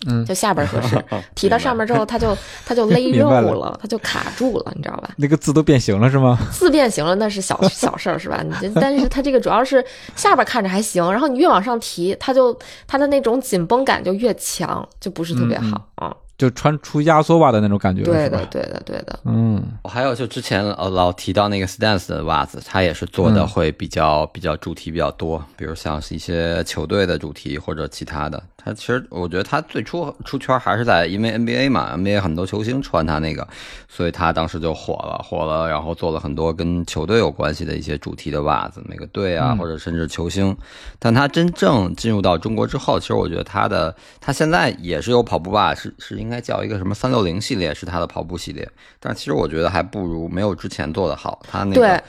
[0.06, 1.02] 嗯就下边合适，
[1.34, 5.10] 提到上面之后，它就它就勒肉了了，它就卡住了，你知道吧？
[5.16, 6.38] 那个字都变形了是吗？
[6.52, 8.42] 字变形了那是小 小事儿是吧？
[8.42, 9.84] 你这但是它这个主要是
[10.16, 19.20] 下边看着还行，然后你越往上提，它就它的那种紧绷感就越强，就不是特别好啊、就穿出压缩袜的那种感觉对的，对的，对的。
[19.26, 28.42] 嗯，还有就之前呃老提到那个 Stance 的袜子，它也是做的嗯会比较、比较主题比较多，比如像是一些球队的主题或者其他的。
[28.62, 33.46] 它其实我觉得它最初出圈还是在因为 NBA 嘛，NBA 很多球星穿它那个，
[33.88, 40.56] 所以它当时就火了，火了，然后做了很多跟球队有关系的一些主题的袜子，每个队啊、嗯或者甚至球星。
[40.98, 48.66] 但它真正进入到中国之后，其实我觉得它的它现在也是有跑步袜，是是应该叫一个什么三六零系列，是它的跑步系列。
[49.00, 51.42] 但其实我觉得还不如没有之前做的好。
[51.50, 52.02] 它那个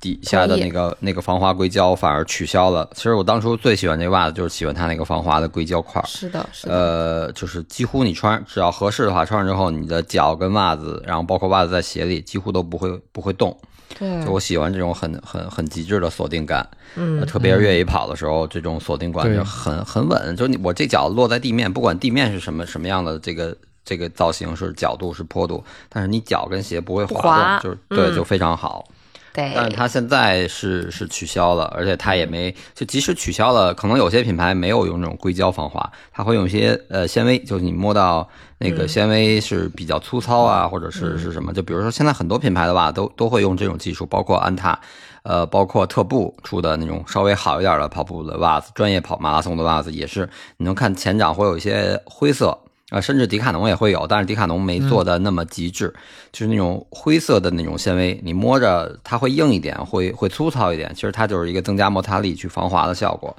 [0.00, 2.88] 底下的那个那个防滑硅胶反而取消了。
[2.94, 6.02] 其实我当初最喜欢这袜子，就是喜欢它那个防滑的硅胶块。
[6.06, 13.54] 是的，是的，呃，就是几乎你穿只要合适的话，穿上之后，你的脚跟袜子，然后包括袜子在鞋里，几乎都不会不会动。
[13.98, 16.66] 对就，我喜欢这种很很很极致的锁定感。
[16.96, 20.36] 嗯呃，特别是越野跑的时候，这种锁定感对就很很稳。
[20.36, 28.86] 就是你我这脚落在地面，不管地面是什么什么样的这个这个造型是角度是坡度，但是你脚跟鞋不会不滑滑动，就是对，嗯就非常好。
[29.32, 44.78] 对，但是它现在是是取消了，而且它也没就即使取消了，可能有些品牌没有用这种硅胶防滑，它会用一些呃纤维，就是你摸到那个纤维是比较粗糙啊，或者是是什么，就比如说现在很多品牌的袜都都会用这种技术，包括安踏，
[45.22, 52.58] 呃，包括特步出的那种稍微好一点的跑步的袜子，专业跑马拉松的袜子也是，你能看前掌会有一些灰色。
[52.90, 55.94] 啊，甚至迪卡侬也会有，但是迪卡侬没做的那么极致，
[56.30, 60.92] 就是那种灰色的那种纤维，你摸着它会硬一点，会会粗糙一点。
[60.94, 63.34] 其实它就是一个增加摩擦力去防滑的效果。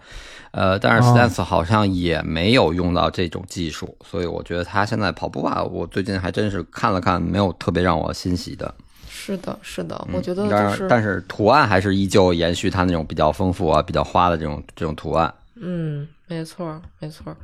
[0.52, 8.74] 呃，但是哦 Stance 好像也没有用到这种技术，所以我觉得它现在跑步吧，我最近还真是看了看，没有特别让我欣喜的。
[9.10, 15.34] 是的，是的，我觉得当然，就是，但是图案还是依旧延续它那种比较丰富啊、比较花的这种这种图案。
[15.56, 17.36] 嗯，没错儿，没错儿。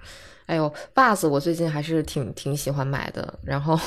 [0.47, 3.77] 哎呦，袜子我最近还是挺挺喜欢买的，然后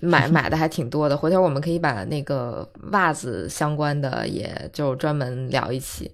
[0.00, 1.16] 买 买的还挺多的。
[1.16, 6.10] 回头我们可以把那个袜子相关的，也就专门聊一期。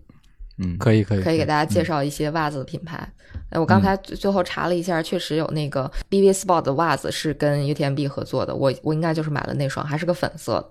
[0.59, 2.97] 嗯，可以可以可以给大家介嗯绍一些袜子的品牌。
[3.51, 10.71] 哎，我刚才最最后查了一下，确实有那个 BB Sport 的袜子是跟 UTMB 合作的，我我应该就是买了那双，还是个粉色的。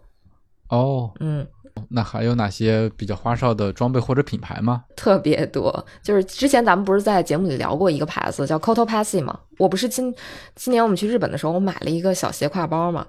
[0.69, 1.11] 哦。
[1.19, 1.45] 嗯，
[1.89, 4.83] 那还有哪些比较花哨的装备或者品牌吗？
[4.95, 5.85] 特别多。
[6.01, 9.39] 就是之前咱们不是在节目里聊过一个牌子叫 Cotopaxi 吗？
[9.57, 10.13] 我不是今
[10.55, 13.05] 今年我们去日本的时候，我买了一个小斜挎包嘛。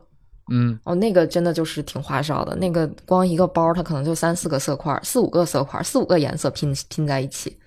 [0.52, 7.58] 嗯，哦，那个真的就是挺花哨的，那个光一个包它可能就三四个色块，四五个色块，四五个颜色拼拼在一起，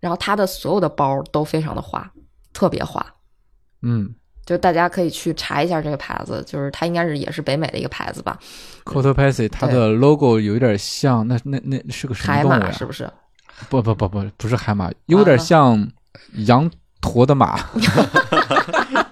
[0.00, 2.12] 然后它的所有的包都非常的花，
[2.52, 3.04] 特别花。
[3.80, 4.14] 嗯
[4.50, 8.36] 就大家可以去查一下这个牌子，就是它应该是也是北美的一个牌子吧
[8.84, 12.60] ，，Cotopaxi 它的 logo 有一点像，那那那是个什么海动物呀？
[12.64, 13.08] 马是不是？
[13.68, 15.88] 不不不不，不是海马，有点像
[16.46, 16.68] 羊
[17.00, 17.60] 驼的马，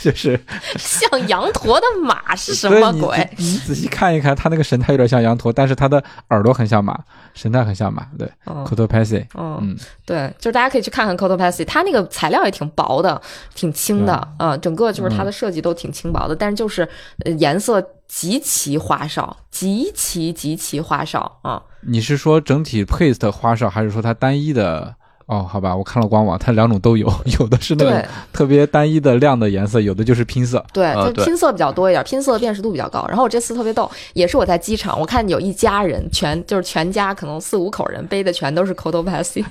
[0.00, 0.38] 就是
[0.78, 3.28] 像羊驼的马是什么鬼？
[3.36, 6.98] 你仔细看一看，它那个神态有点像羊驼，但是它的耳朵很像马，
[7.34, 8.06] 神态很像马。
[8.18, 13.20] 对嗯，Cotopaxi，嗯，嗯，对，就是大家可以去看看 Cotopaxi，它那个材料也挺薄的，
[13.54, 16.88] 挺轻的，啊、整个就是它的设计都挺轻薄的，但是就是
[17.24, 21.62] 呃颜色极其花哨，极其极其花哨啊。
[21.80, 24.94] 你是说整体 paste 花哨，还是说它单一的？
[25.28, 27.06] 哦，好吧，我看了官网，它两种都有，
[27.38, 30.64] 有的是那对种特别单一的亮的颜色，有的就是拼色。
[30.72, 33.04] 对，就拼色比较多一点，拼色辨识度比较高。
[33.08, 39.44] 然后我这次特别逗，也是我在机场，我看有一家人全就是全家可能四五口人背的全都是 Cotopaxi，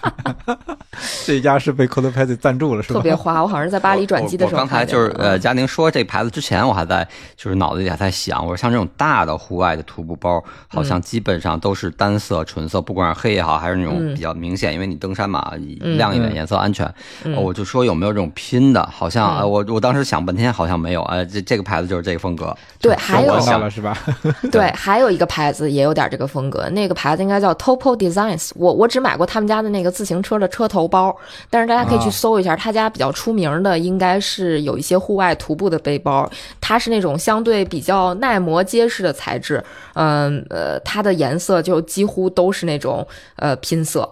[1.24, 2.98] 这一家是被 Cotopaxi 赞助了，是吧？
[2.98, 3.42] 特别花。
[3.42, 16.92] 我好像是在巴黎转机的时候刚才就是呃，佳宁说这牌子之前，我还在就是脑子里还在想，我说像这种大的户外的徒步包，好像基本上都是单色、纯色，不管是黑也好，还是那种嗯比较明显，因为你登山嘛，亮一点颜色安全。
[17.36, 18.84] 我就说有没有这种拼的？
[18.92, 21.02] 好像呃，嗯我我当时想半天，好像没有。
[21.04, 22.56] 呃，这这个牌子就是这个风格。
[22.80, 23.96] 对，还有我想了是吧？
[24.50, 28.50] 对，还有一个牌子也有点这个风格，那个牌子应该叫 Topo Designs。
[28.56, 31.16] 我我只买过他们家的那个自行车的车头包，
[31.48, 36.28] 但是大家可以去啊搜一下，他家比较出名的应该是有一些户外徒步的背包，
[36.60, 39.62] 它是那种相对比较耐磨结实的材质，
[39.94, 44.08] 嗯呃，它的颜色就几乎都是那种呃拼色，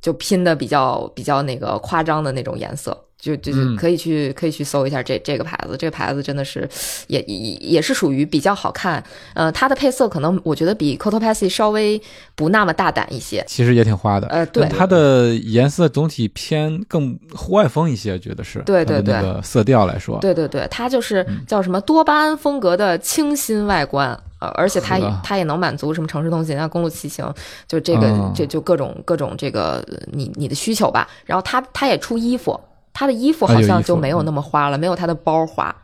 [0.00, 3.05] 就拼的比较比较那个夸张的那种颜色。
[3.18, 3.76] 就就是嗯。
[3.76, 6.68] 可以去、可以去搜一下这这个牌子，这个牌子真的是
[7.08, 9.02] 也也也是属于比较好看，
[9.34, 12.00] 呃，它的配色可能我觉得比 Cotopaxi 稍微
[12.34, 14.26] 不那么大胆一些，其实也挺花的。
[14.28, 18.60] 呃，对，它的颜色总体偏更户外风一些，觉得是。
[18.60, 19.14] 对对对。
[19.14, 21.44] 的那个色调来说，对对对，它就是嗯。
[21.46, 27.32] 叫什么多巴胺风格的清新外观，呃，而且它也它也能满足什么城市通勤啊、公路骑行，
[27.66, 28.32] 就这个、嗯。
[28.34, 31.08] 这就各种各种这个呃你你的需求吧。
[31.24, 32.58] 然后它它也出衣服，
[32.98, 35.74] 它的衣服好像就没有嗯那么花了，没有他的包花。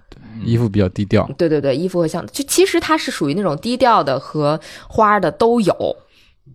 [0.43, 1.29] 衣服比较低调。
[1.37, 5.75] 对对对，衣服会像就其实它是属于那种低调的和花的都有，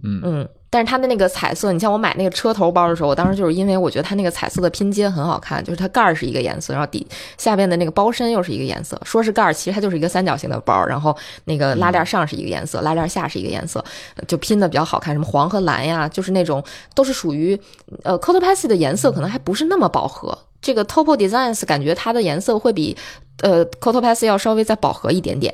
[0.04, 0.50] 嗯嗯。
[0.70, 9.00] 但是它的那个彩色，你像我买那个车头包的时候，我当时就是因为我觉得它那个彩色的拼接很好看，就是它盖儿是一个颜色，然后底下边的那个包身又是一个颜色。
[9.06, 11.16] 说是盖儿，其实它就是一个三角形的包，然后
[11.46, 13.84] 那个拉链上是一个颜色，拉链下是一个颜色，
[14.28, 15.16] 就拼的比较好看。
[15.16, 16.62] 什么黄和蓝呀，就是那种
[16.94, 17.58] 都是属于
[18.04, 20.38] 呃 Cotopaxi 的颜色，可能还不是那么饱和。
[20.68, 22.96] 这个 Topo Designs 感觉它的颜色会比
[23.42, 25.54] 呃 Cotopaxi 要稍微再饱和一点点，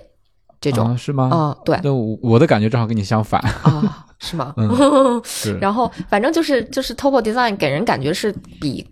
[0.60, 1.30] 这种啊是吗？
[1.32, 3.40] 啊、对那我我的感觉正好跟你相反。
[3.42, 4.54] 啊，是吗？
[4.58, 5.56] 嗯是。
[5.62, 8.84] 然后反正就是就是 Topo Design 给人感觉是比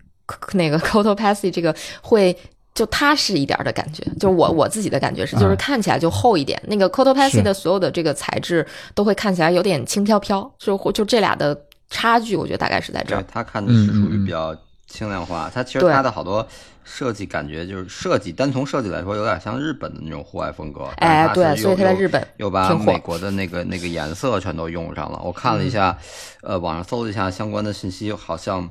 [0.52, 2.36] 那个 Cotopaxi 这个会。
[2.74, 6.58] 就踏实一点的感觉，就是我我自己的感觉是，就是嗯看起来就厚一点。
[6.66, 11.54] 那个 c o t o p a s s y 的所有的这个材质都会看起来有点轻飘飘，就就这俩的
[11.90, 14.56] 差距，我觉得大概是在这对儿。，他看的是属嗯嗯嗯于比较
[14.92, 15.50] 轻量化。
[15.52, 16.46] 它其实它的好多
[16.84, 20.84] 设计感觉就是设计，单从设计来说，有点像日本的那种户外风格。
[20.96, 25.18] 哎，对，所以它在又日本又把美国的那个那个颜色全都用上了。
[25.24, 25.96] 我看了一下，
[26.42, 28.68] 嗯呃，网上搜了一下相关的信息，好像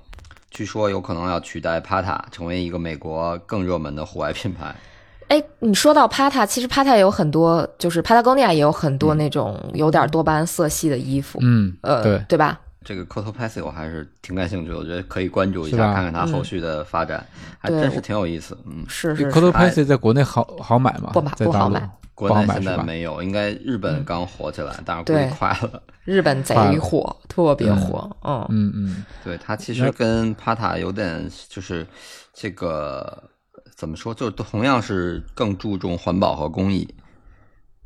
[0.52, 4.76] 据说有可能要取代 Pata 成为一个美国更热门的户外品牌。
[5.30, 12.60] 哎，你说到 Pata，其实 Pata 也有很多，就是 Patagonia 也有很多那种有点多巴胺色系的衣服，嗯，呃，对，对吧？
[12.84, 17.26] 这个 Cotopaxi 我还是挺感兴趣的，我觉得可以关注一下，看看它后续的发展，
[17.60, 18.58] 还真是挺有意思。
[18.66, 21.12] 嗯，是是是，Cotopaxi 在国内好好买吗？
[21.14, 22.64] 不买不好买国内现？
[22.64, 25.82] 在没有，应该日本刚火起来，但是估计快了。
[26.04, 31.86] 日本贼火，特别火，嗯嗯嗯，对，它其实跟 Pata 有点就是
[32.34, 33.24] 这个
[33.76, 36.92] 怎么说，就是同样是更注重环保和公益，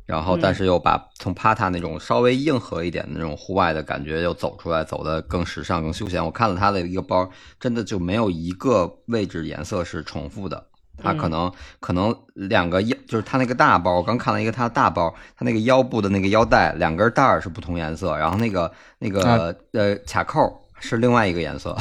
[0.06, 6.24] 然后但是又把从 Pata 那种稍微硬核一点的那种户外的感觉又走出来，走的更时尚、更休闲。
[6.24, 7.28] 我看了他的一个包，
[7.58, 10.64] 真的就没有一个位置颜色是重复的，
[11.02, 20.40] 它可能、可能两个腰，就是它那个大包，我刚看了一个它的大包，它那个腰部的那个腰带两根带儿是不同颜色，然后那个那个、啊呃卡扣
[20.78, 21.76] 是另外一个颜色。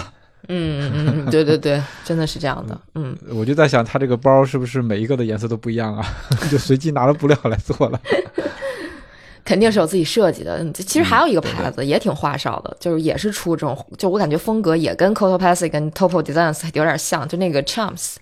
[0.48, 2.80] 嗯嗯嗯，对对对，真的是这样的。
[2.96, 6.06] 嗯，我就在想，它这个包是不是每一个的颜色都不一样啊？
[6.52, 8.00] 就随机拿了布料来做了。
[9.46, 10.58] 肯定是有自己设计的。
[10.58, 18.16] 嗯其实还有一个牌子也挺花哨的，就是也是出这种，就我感觉风格也跟 Cotopaxi 跟 Topo Designs 有点像，就那个 Chums，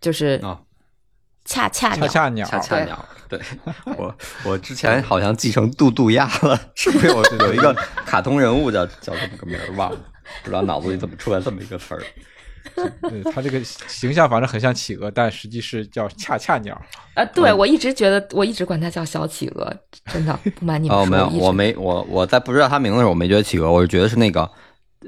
[0.00, 0.60] 就是啊
[1.48, 2.06] 恰恰鸟。
[2.06, 3.40] 恰恰鸟，对恰恰鸟，对。
[3.96, 7.06] 我我之前好像记成杜杜亚了， 是不是？
[7.08, 7.74] 有有一个
[8.04, 9.72] 卡通人物叫叫这么个名儿？
[9.76, 9.98] 忘了，
[10.44, 12.02] 不知道脑子里怎么出来这么一个词儿。
[13.08, 16.78] 对它这个形象反正很像企鹅，但实际是叫恰恰鸟。
[17.14, 19.74] 啊，对，嗯我一直觉得，我一直管它叫小企鹅，
[20.12, 24.48] 真的 不瞒你们哦，没有，我没我我在不知道它名字的时候，我没觉得企鹅，我是觉得是那个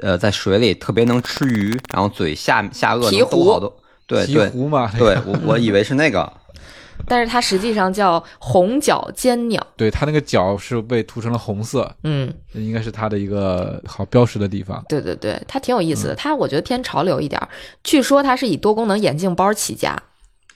[0.01, 3.80] 呃，在水里特别能吃鱼，然后嘴下下颚能兜好多，
[4.11, 6.31] 对鹈对鹕嘛，对，我我以为是那个，
[7.07, 9.65] 但是它实际上叫红脚尖鸟。
[9.77, 14.85] 对它那个角是被涂成了红色，嗯，应该是它的一个好标识的地方。
[14.89, 16.15] 对对对，它挺有意思嗯的。
[16.17, 17.41] 它我觉得偏潮流一点。
[17.83, 19.97] 据说它是以多功能眼镜包起家，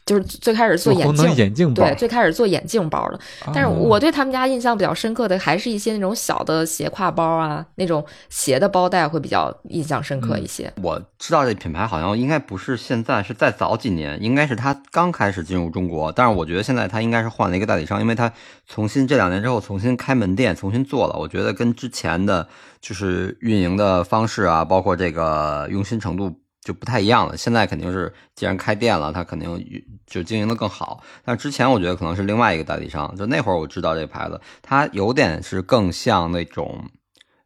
[0.07, 1.35] 就是最开始做眼镜。
[1.35, 10.73] 眼镜包，对，最开始做眼镜包的，但是哦我对他们家印象比较深刻的还是一些那种小的斜挎包啊，那种斜的包带会比较印象深刻一些。
[10.83, 16.13] 我知道这品牌好像应该不是现在，是再早几年，应该是它刚开始进入中国。
[16.13, 18.33] 但是我觉得现在它应该是换了一个代理商，因为它
[18.69, 21.17] 重新这两年之后重新开门店，重新做了。
[21.19, 22.47] 我觉得跟之前的
[22.81, 26.33] 就是运营的方式啊，包括这个用心程度
[26.65, 27.37] 就不太一样了。
[27.37, 29.65] 现在肯定是既然开店了，它肯定
[30.07, 31.05] 就经营的更好。
[31.25, 36.85] 但之前我觉得可能是另外一个代理商，就那会儿我知道这个牌子，它有点是更像那种。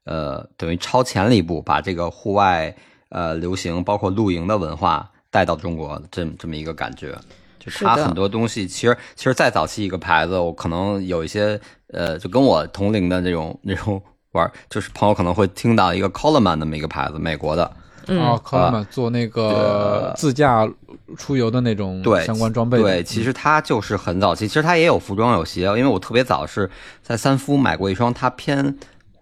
[0.04, 2.74] 呃，等于超前了一步，把这个户外
[3.10, 7.14] 呃流行，包括露营的文化带到中国，这这么一个感觉。
[7.58, 11.60] 就是它很多东西，其实其实再早期一个牌子，我可能有一些
[11.92, 14.02] 呃，就跟我同龄的那种那种
[14.32, 17.70] 玩，就是朋友可能会听到一个 Coleman 那么一个牌子，美国的，
[18.08, 20.68] 嗯，哦，科曼做那个自驾
[21.16, 26.68] 出游的那种对相关装备的，对，其实它就是很早期，其实它也有服装有鞋，因为我特别早是
[27.02, 28.76] 在三夫买过一双它偏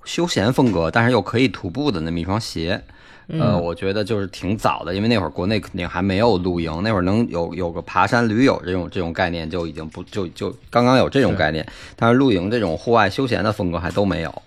[0.04, 2.82] 休闲风格，但是又可以徒步的那么一双鞋。
[3.28, 11.66] 呃，我觉得就是挺早的，因为那会儿国内肯定还没有露营，那会儿能有有个爬山驴友这种这种概念就已经不就就刚刚有这种概念，
[11.96, 14.42] 但是露营这种户外休闲的风格还都没有。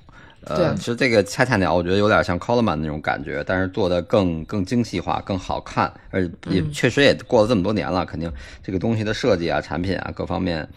[0.46, 8.32] 呃，其实这个恰恰鸟，我觉得有点像 Coleman 那种感觉，但是做的更更精细化、更好看，而且也确实也过了这么多年了，肯定
[8.64, 10.68] 这个东西的设计啊、产品啊各方面，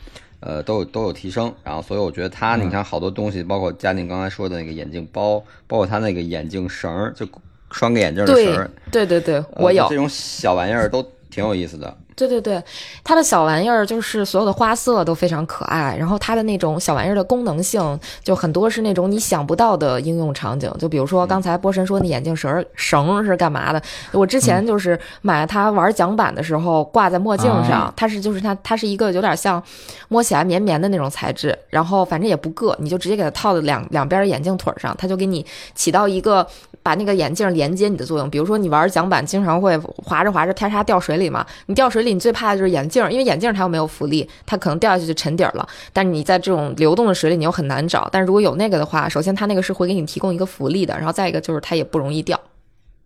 [0.40, 1.52] 呃，都有都有提升。
[1.62, 7.26] 然后，所以我觉得它，你看好多东西，包括嘉宁刚才说的那个眼镜包，包括它那个眼镜绳儿，就
[7.70, 9.94] 拴个眼镜的绳对儿，对对对，呃我有这。
[9.94, 11.96] 种小玩意儿都挺有意思的。
[12.14, 12.62] 对对对，
[13.02, 23.82] 它的小玩意儿就是所有的花色都非常可爱，然后它的那种小玩意儿的功能性就很多是那种你想不到的应用场景，就比如说刚才波神说那眼镜绳儿绳是干嘛的？
[24.12, 29.62] 我之前就是买它玩桨板的时候挂在墨镜上，它是就是它它是一个有点像
[30.08, 35.44] 摸起来绵绵的那种材质，然后反正也不硌，你就直接给它套在两两边的眼镜腿儿上，它就给你
[35.74, 36.46] 起到一个
[36.82, 38.28] 把那个眼镜连接你的作用。
[38.28, 45.66] 比如说你玩桨板，经常会滑着滑着啪嚓掉水里嘛，你掉水里你最怕的就是眼镜，因为眼镜它又没有浮力，它可能掉下去就沉底儿了。
[45.92, 52.38] 但是你在这种流动的水里你又很难找，但是如果有那个的话，首先它那个是会给你提供一个浮力的，然后再一个就是它也不容易掉。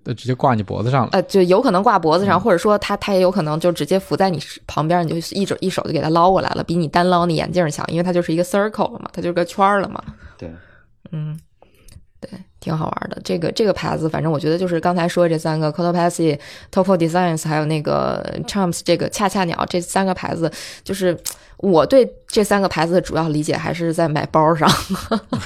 [0.05, 1.09] 就直接挂你脖子上了。
[1.11, 10.01] 呃，就有可能挂脖子上，或者说它它也有可能就直接浮在你旁边，你就一手一手就给它捞过来了，比你单捞那眼镜强，因为它就是一个 circle 了嘛，它就是个圈儿了嘛。
[10.38, 10.49] 对，
[11.11, 11.36] 嗯，
[12.20, 12.30] 对，
[12.67, 13.17] 挺好玩的。
[13.23, 16.37] 这个这个牌子，反正我觉得就是刚才说的这三个 Cotopaxi、
[16.73, 20.51] Topo Designs，还有那个 Charms 这个恰恰鸟这三个牌子，
[20.83, 21.17] 就是
[21.59, 24.69] 我对这三个牌子的主要理解还是在买包上。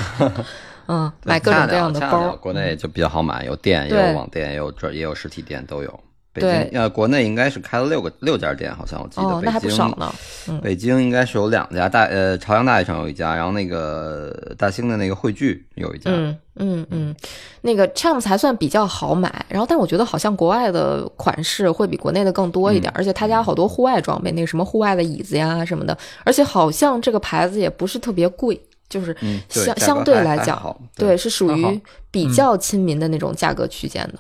[0.88, 2.34] 嗯，买各种各样的包。
[2.36, 6.00] 国内就比较好买，有店，也有网店，也有这也有实体店都有。
[6.32, 9.22] 北对京呃，国内应该是开了六个六家店，好像我记得。
[9.22, 10.14] 哦，那还不少呢。
[10.62, 16.10] 北京应该是有两家，大呃朝阳大悦城有一家，然后那个大兴的那个汇聚有一家。
[16.12, 17.16] 嗯嗯嗯，
[17.62, 29.16] 那个 Champs 还算比较好买，然后但我觉得好像国外的款式会比国内的更多一点，而且他家好多户外装备，那个什么户外的椅子呀什么的，而且好像这个牌子也不是特别贵，就是
[29.48, 34.18] 相相对来讲，对，是属于比较亲民的那种价格区间的，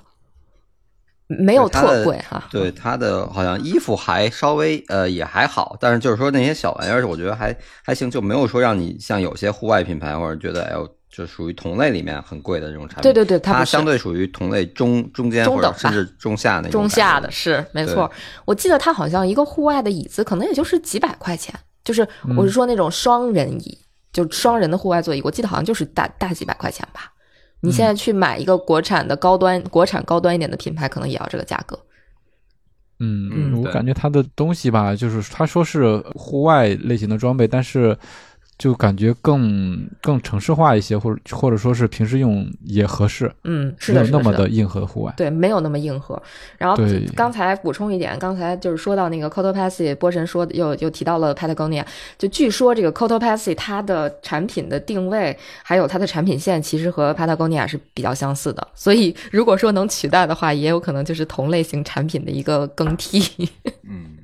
[1.38, 2.42] 没有特贵哈。
[2.50, 13.02] 对它的好像衣服还稍微呃也还好，但是就是说那些小玩意儿，我觉得还还行，就没有说让你像有些户外品牌或者觉得哎呦就属于同类里面很贵的这种产品。
[13.02, 18.10] 对对对，它它相对属于同类中中间或者甚至中下那种中下的是没错。
[18.44, 21.54] 我记得它好像一个户外的椅子可能也就是几百块钱，
[21.84, 22.06] 就是
[22.36, 23.78] 我是说那种双人椅，
[24.12, 27.12] 就双人的户外座椅，我记得好像就是大大几百块钱吧。
[27.60, 31.78] 你现在去买一个国产的高端、国产高端一点的品牌，可能也要这个价格。
[32.98, 37.96] 嗯，嗯我感觉它的东西吧，就是他说是户外类型的装备，但是
[38.60, 45.14] 就感觉更更城市化一些，或者或者说是平时用也合适，嗯，是的，没有那么的的硬核户外。
[45.16, 46.22] 对，没有那么硬核。
[46.58, 46.76] 然后
[47.16, 51.82] 刚才补充一点，刚才就是说到那个 Cotopaxi，波神说的又又提到了 Patagonia，
[52.18, 63.48] 就据说这个 Cotopaxi 它的产品的定位还有它的产品线其实和 Patagonia 是比较相似的，所以如果说能取代的话，也有可能就是同类型产品的一个更替。
[63.84, 64.18] 嗯，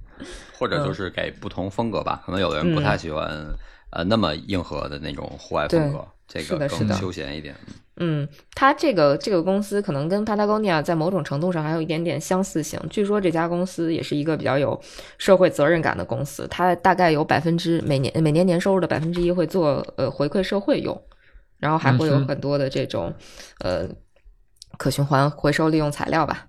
[0.59, 3.29] 或者就是给不同风格吧，可能有的人不太喜欢、
[3.91, 7.55] 呃那么硬核的那种户外风格，这个更是的休闲一点。
[7.99, 12.79] 嗯，它这个这个公司可能跟 Patagonia 在某种程度上还有一点点相似性。
[12.91, 14.79] 据说这家公司也是一个比较有
[15.17, 21.01] 社会责任感的公司，它大概有百分之每年每年年收入的百分之一会做呃回馈社会用，
[21.59, 23.15] 然后还会有很多的这种
[23.61, 23.89] 呃
[24.77, 26.47] 可循环回收利用材料吧。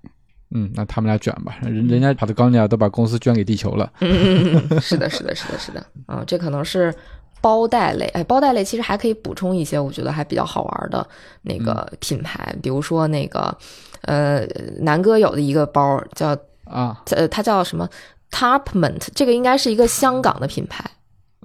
[0.53, 3.91] 嗯，那他们俩卷吧，人人家帕特高尼亚都把公司捐给地球了。
[3.99, 6.93] 嗯嗯嗯嗯，是的，是的，是的，是的，啊，这可能是
[7.41, 8.05] 包袋类。
[8.07, 11.07] 哎，包袋类其实还可以补充一些，我觉得还比较好玩的
[11.41, 13.55] 那个品牌，比如说那个
[14.01, 14.45] 呃，
[14.79, 17.88] 南哥有的一个包叫啊，呃，它叫什么
[18.31, 20.83] Topment，这个应该是一个香港的品牌。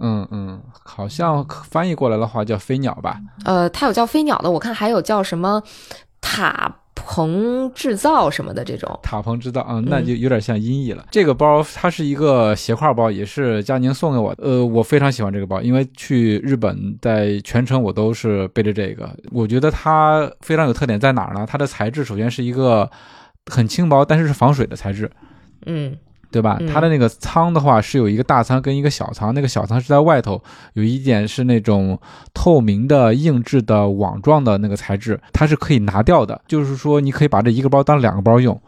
[0.00, 3.20] 嗯嗯，好像翻译过来的话叫飞鸟吧？
[3.44, 5.62] 呃，它有叫飞鸟的，我看还有叫什么
[6.20, 6.74] 塔
[7.06, 8.98] 鹏制造什么的这种。
[9.02, 11.06] 塔棚制造啊、那就有点像音译了。
[11.10, 14.44] 这个包它是一个斜挎包，也是佳宁送给我的。
[14.44, 19.14] 呃，我非常喜欢这个包，因为去日本在全程我都是背着这个。
[19.30, 21.46] 我觉得它非常有特点在哪儿呢？
[21.48, 22.90] 它的材质首先是一个
[23.46, 25.10] 很轻薄，但是是防水的材质。
[25.66, 25.96] 嗯
[26.32, 26.56] 对吧？
[26.60, 31.96] 嗯它的那个仓的话是有一个大仓跟一个小仓，那个小仓是在外头，有一点是那种
[32.32, 38.58] 透明的硬质的网状的那个材质，它是可以拿掉的，就是说你可以把这一个包当两个包用。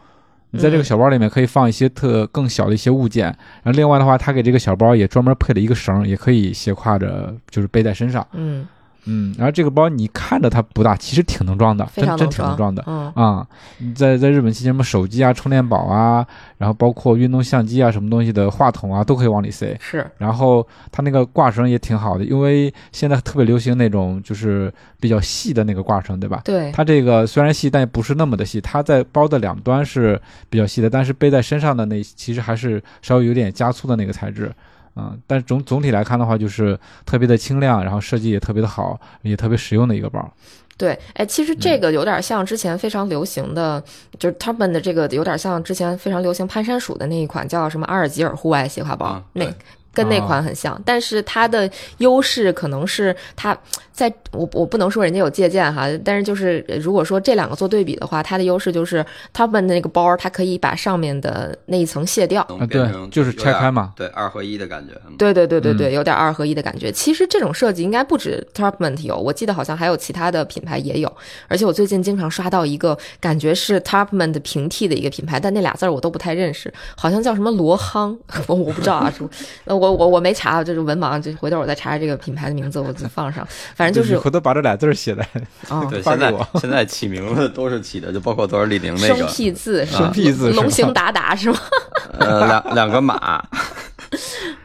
[0.51, 3.25] 你在这个小包里面可以放一些特更小的一些物件，
[3.63, 8.25] 然后另外的话，它给这个小包也专门配了一个绳，也可以斜挎着，就是背在身上。
[8.31, 8.65] 嗯，
[9.05, 12.83] 嗯，然后这个包你看着它不大，其实挺能装的，真真挺能装的。
[12.87, 13.47] 嗯啊、
[13.95, 16.25] 在在日本期间，什么手机啊、充电宝啊，
[16.57, 19.77] 然后包括运动相机啊、什么东西的话筒啊，都可以往里塞。
[19.79, 26.41] 是然后它那个挂绳也挺好的，因为现在特别流行那种就是比较细的那个挂绳，对吧？
[26.43, 28.59] 对，它这个虽然细，但也不是那么的细。
[28.59, 34.51] 它在包的两端是比较细的，但是背在身上的那其实还是稍微有点加粗的那个材质。
[34.95, 40.31] 嗯，但总总体来看的话，就是特别的轻量，然后设计也特别的好，也特别实用的一个包。
[40.77, 43.81] 对，哎，其实这个有点像之前非常流行的，
[44.19, 49.45] 就是 Tubman 的这个有点像之前非常流行攀山鼠的那一款叫什么阿尔吉尔户外斜挎包，那
[49.93, 51.69] 跟那啊款很像，但是它的
[51.99, 53.57] 优势可能是它
[53.95, 62.41] 在我我不能说人家有借鉴哈，但是就是呃如果说这两个做对比的话，它的优势就是 Tubman 的那个包，它可以把上面的那一层卸掉。
[62.41, 64.93] 啊对就是拆开嘛对，二合一的感觉。
[65.07, 66.91] 嗯对对对对对，有点二合一的感觉。
[66.91, 71.09] 其实这种设计应该不止 Topment 有，我记得好像还有其他的品牌也有。
[71.47, 78.13] 而且我最近经常刷到一个感觉是 Topment 平替的一个品牌，但那俩字儿我都不太认识，好像叫什么罗夯，
[78.47, 79.13] 我我不知道啊，
[79.65, 83.47] 我我我没查，就是文盲，就回头我再查查这个品牌的名字，我就放上。
[83.75, 85.21] 反正就是回头把这俩字儿写在
[85.69, 89.85] 啊， 对， 现在现在起名字都是起的，就包括都是李宁那个生个，僻字？
[89.85, 91.57] 生僻字是龙行达达是吗？
[92.19, 93.43] 呃，两两个马，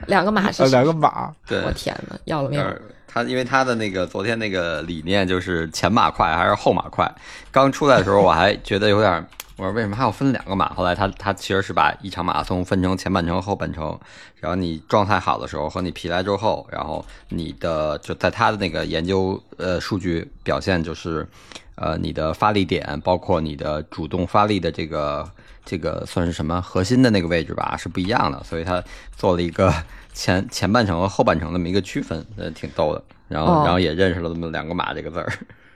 [0.06, 2.64] 两个马是呃两个马，对，我天呐，要了命
[3.12, 7.12] 他因为他的那个昨天那个理念就是前马快还是后马快，
[7.50, 9.24] 刚出来的时候我还觉得有点儿，
[9.60, 10.70] 我说为什么还要分两个马？
[10.70, 14.00] 后来他他其实是把一场马拉松分成前半程、后半程，
[14.36, 21.28] 然后你状态好的时候和你疲劳之后，然后你的就在他的那个研究呃数据表现就是，
[21.74, 25.30] 呃你的发力点包括你的主动发力的这个
[25.62, 28.82] 这个算是什么核心的那个位置吧是不一样的，所以他
[29.14, 29.70] 做了一个
[30.14, 33.04] 前前半程和后半程那么一个区分，呃，挺逗的。
[33.28, 35.30] 然后，哦然后也认识了这么两个马这个字儿。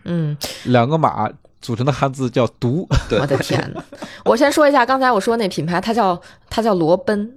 [0.05, 1.31] 嗯，两个马
[1.65, 2.87] 组成的汉字叫“毒。
[3.19, 3.83] 我的天呐！
[4.27, 7.33] 我先说一下，刚才我说那品牌，它叫它叫罗奔，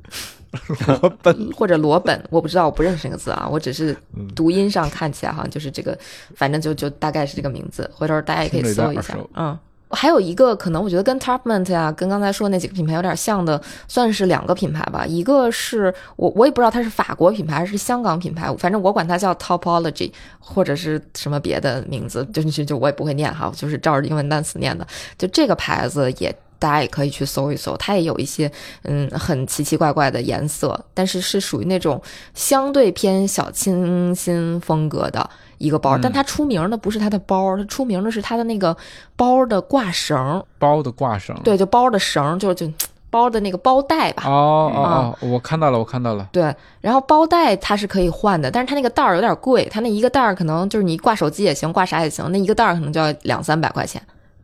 [0.86, 1.50] 罗奔。
[1.56, 4.28] 或者罗本，我不知道，我不认识那个字啊，我只是嗯。
[4.36, 5.98] 读音上看起来好像就是这个，
[6.36, 9.18] 反正就就大概是这个名字，回头大家也可以搜一下。
[9.36, 9.58] 嗯，
[9.90, 15.06] 还有一个可能，我觉得跟 Topment 呀、跟刚才说那几个品牌有点像的，算是两个品牌吧。
[15.06, 24.86] 一个是我我也不知道它是法国品牌还是香港品牌，反正我管它叫 Topology 或者是什么别的名字，就就就我也不会念哈，就是照着英文单词念的。
[25.18, 28.52] 就这个牌子也大家也可以去搜一搜，它也有一些
[28.84, 32.02] 嗯很奇奇怪怪的颜色，但是是属于那种
[32.34, 35.30] 相对偏小清新风格的。
[35.60, 38.78] 一个包，但它出名的不是它的包，它出名的是它的那个
[39.16, 42.72] 包的挂绳，包的挂绳，对，就包的绳，就就
[43.10, 44.22] 包的那个包带吧。
[44.28, 44.78] 哦哦
[45.20, 46.30] 哦，我看到了，我看到了。
[46.32, 54.00] 对，然后包带它是可以换的，但是它那个袋儿有点贵，它那一个袋儿可能就是你挂手机也行，挂啥也行，那一个袋儿可能就要两三百块钱。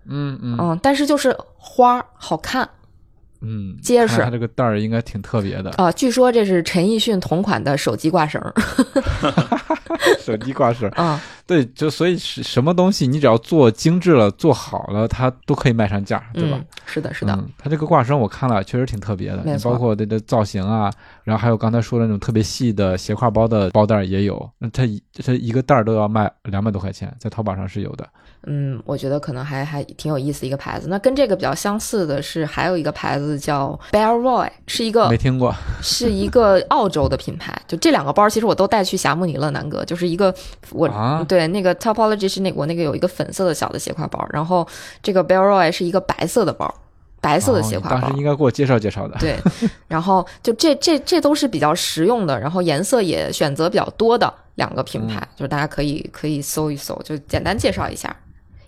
[0.05, 2.67] 嗯嗯嗯，但是就是花好看。
[3.45, 4.21] 嗯，结实。
[4.21, 5.91] 它这个袋儿应该挺特别的啊。
[5.91, 8.41] 据说这是陈奕迅同款的手机挂绳。
[10.19, 16.59] 手机挂绳啊，对，就所以是什么东西，你只要做精致了、做好了，它都可以卖上价，对吧？
[16.85, 17.37] 是的，是的。
[17.57, 20.91] 它这个挂绳我看了，确实挺特别的，包括它的造型啊，
[21.23, 24.49] 然后还有刚才说的那种特别细的斜挎包的包袋也有。
[24.57, 24.83] 那它
[25.23, 28.07] 它一个袋儿都要卖两百多块钱，在淘宝上是有的。
[28.45, 30.87] 嗯，我觉得可能还还挺有意思一个牌子。
[30.89, 37.57] 那跟这个比较相似的是，还有一个牌子叫 Bear Roy，是一个没听过，是一个澳洲的品牌。
[37.67, 39.85] 就这两个包，其实我都带去霞慕尼了，南哥。
[39.85, 40.33] 就是一个
[40.71, 40.89] 我
[41.27, 44.67] 对那个 Topology 是那我那个有一个粉色的小的斜挎包，然后
[45.01, 46.73] 这个 Bear Roy 是一个白色的包，
[47.21, 47.89] 白色的斜挎包。
[47.91, 49.17] 当时应该给我介绍介绍的。
[49.19, 49.37] 对，
[49.87, 58.13] 然后就这这这都是比较实用的，然后颜色也选择比较多的两个品牌，就是大家可以可以搜一搜，就简单介绍一下。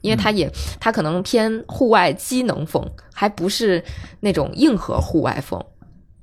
[0.05, 0.49] 因为它也，
[0.79, 3.83] 它可能偏户外机能风，还不是
[4.19, 5.59] 那种硬核户外风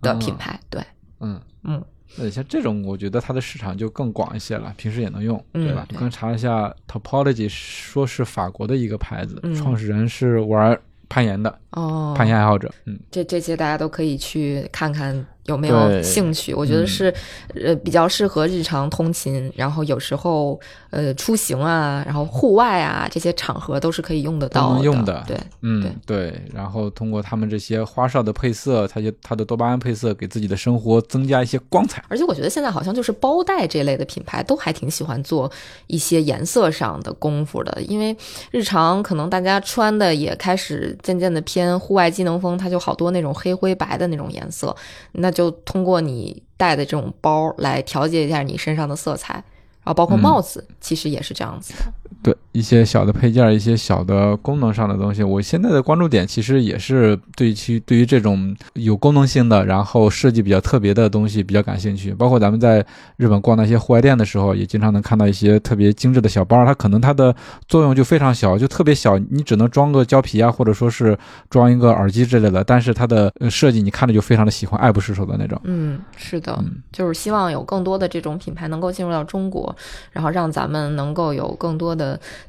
[0.00, 0.58] 的品牌。
[0.70, 0.80] 对，
[1.20, 1.84] 嗯嗯，
[2.16, 5.86] 那像这种，我觉得它的市场就更广一些了，平时也能用，对吧？
[5.98, 10.78] 刚查了一下，Topology 说是法国的一个牌子，创始人是玩
[11.08, 12.72] 攀岩的哦，攀岩爱好者。
[12.86, 15.26] 嗯，这这些大家都可以去看看。
[15.47, 16.55] 有没有兴趣？
[16.55, 17.12] 我觉得是，
[17.55, 20.59] 呃，比较适合日常通勤，然后有时候
[20.90, 25.24] 呃出行啊，然后户外啊这些场合都是可以用得到用的。
[25.26, 26.40] 对，嗯，对。
[26.55, 32.05] 然后通过他们这些花哨的配色，它就它的多巴胺配色，给自己的生活增加一些光彩。
[32.07, 35.51] 而且我觉得现在好像就是包袋这类的品牌都还挺喜欢做
[35.88, 38.16] 一些颜色上的功夫的，因为
[38.53, 44.72] 日常可能大家穿的也开始渐渐的偏户外机能风，它就好多那种黑灰白的那种颜色，
[45.11, 45.31] 那。
[45.32, 52.01] 就通过你带的这种包来调节一下你身上的色彩，然后包括帽子，其实也是这样子的。
[52.22, 62.12] 对一些小的配件，一些小的功能上的东西，我现在的关注点其实也是对其对于这种有功能性的，然后设计比较特别的东西比较感兴趣。
[62.12, 62.84] 包括咱们在
[63.16, 67.34] 日本逛那些户外店的时候，也经常能看到一些特别精致的小包，它可能它的
[67.68, 71.16] 作用就非常小，就特别小，你只能装个胶皮啊，或者说是
[71.48, 72.62] 装一个耳机之类的。
[72.62, 75.58] 但是它的设计你看着就非常的喜欢，爱不释手的那种。
[75.64, 79.74] 嗯，是的，就是希望有更多的这种品牌能够进入到中国，
[80.10, 82.01] 然后让咱们能够有更多的。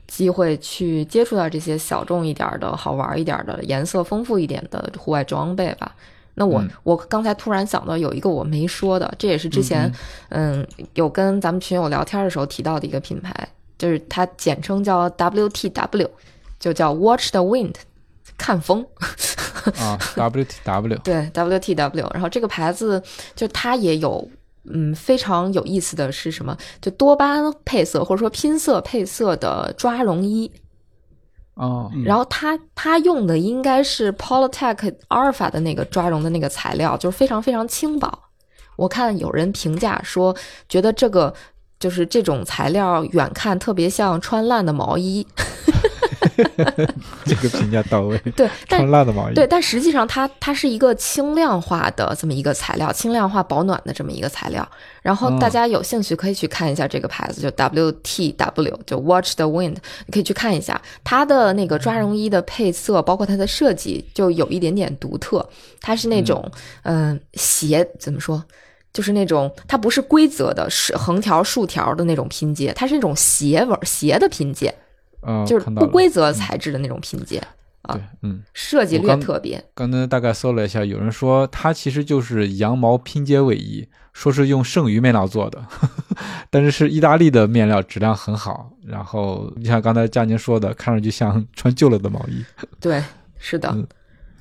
[0.07, 5.95] 机会去接触到这些小众一点的、好玩一点的、颜色丰富一点的户外装备吧。
[6.35, 9.91] 那我我刚才突然想到有一个我没说的，这也是之前
[10.29, 13.47] 嗯有跟咱们群友聊天的时候提到的一个品牌，
[13.77, 16.09] 就是它简称叫 WTW，
[16.59, 17.75] 就叫 Watch the Wind，
[18.37, 18.85] 看风
[19.79, 23.01] 啊 WTW 对 WTW，然后这个牌子
[23.35, 24.27] 就它也有。
[24.71, 26.57] 嗯，非常有意思的是什么？
[26.81, 30.49] 就多巴胺配色或者说拼色配色的抓绒衣
[31.55, 31.91] 哦。
[32.05, 38.09] 然后他他用的应该是 Polytech Alpha 的那个抓绒的那个材料，就是非常非常轻薄。
[38.77, 40.35] 我看有人评价说，
[40.69, 41.33] 觉得这个
[41.79, 45.27] 就是这种材料远看特别像穿烂的毛衣。
[47.25, 48.17] 这个评价到位。
[48.35, 49.33] 对，穿烂的毛衣。
[49.33, 54.67] 对，但实际上它它是一个轻量化的这么一个材料，轻量化保暖的这么一个材料。
[55.01, 65.47] 然后大家有兴趣可以去看一下这个牌子，就 WTW，就 Watch the Wind，你可以去看一下它的那个抓绒衣的配色，包括它的设计，就有一点点独特。
[65.81, 66.49] 它是那种
[66.83, 68.41] 嗯斜怎么说，
[68.93, 74.73] 就是那种它不是规则的是横条竖条的那种拼接，它是那种斜纹斜的拼接。
[75.45, 77.41] 就是不规则材质的那种拼接
[77.83, 79.63] 啊，嗯，设计略特别。
[79.73, 86.15] 刚才大概搜了一下，有人说它其实就是羊毛拼接卫衣，说是用剩余面料做的呵呵，
[86.49, 88.71] 但是是意大利的面料，质量很好。
[88.85, 92.43] 然后你像刚才佳宁说的，看上去像 穿旧了的毛衣。
[92.79, 93.03] 对，
[93.37, 93.75] 是的。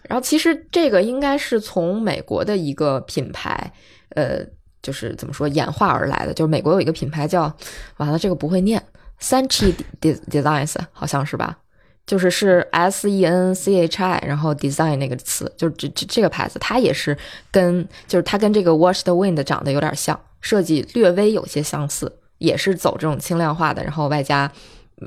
[0.09, 3.73] 然后其实这个应该是从美国的一个品牌，
[4.11, 4.45] 呃，
[4.83, 6.35] 就是怎么说演化而来的。
[6.35, 7.53] 就是美国有一个品牌叫，
[7.97, 8.83] 完了这个不会念。
[9.23, 11.57] 三 G Designs 好像是吧，
[12.05, 17.17] 就是是 S E N C H I，然后 design 那个词，就是这这这个牌子，它也是
[17.53, 24.51] 跟就是它跟这个 Watch the Wind 长得有点像，设计略微有些相似，也是走这种轻量化的，然后外加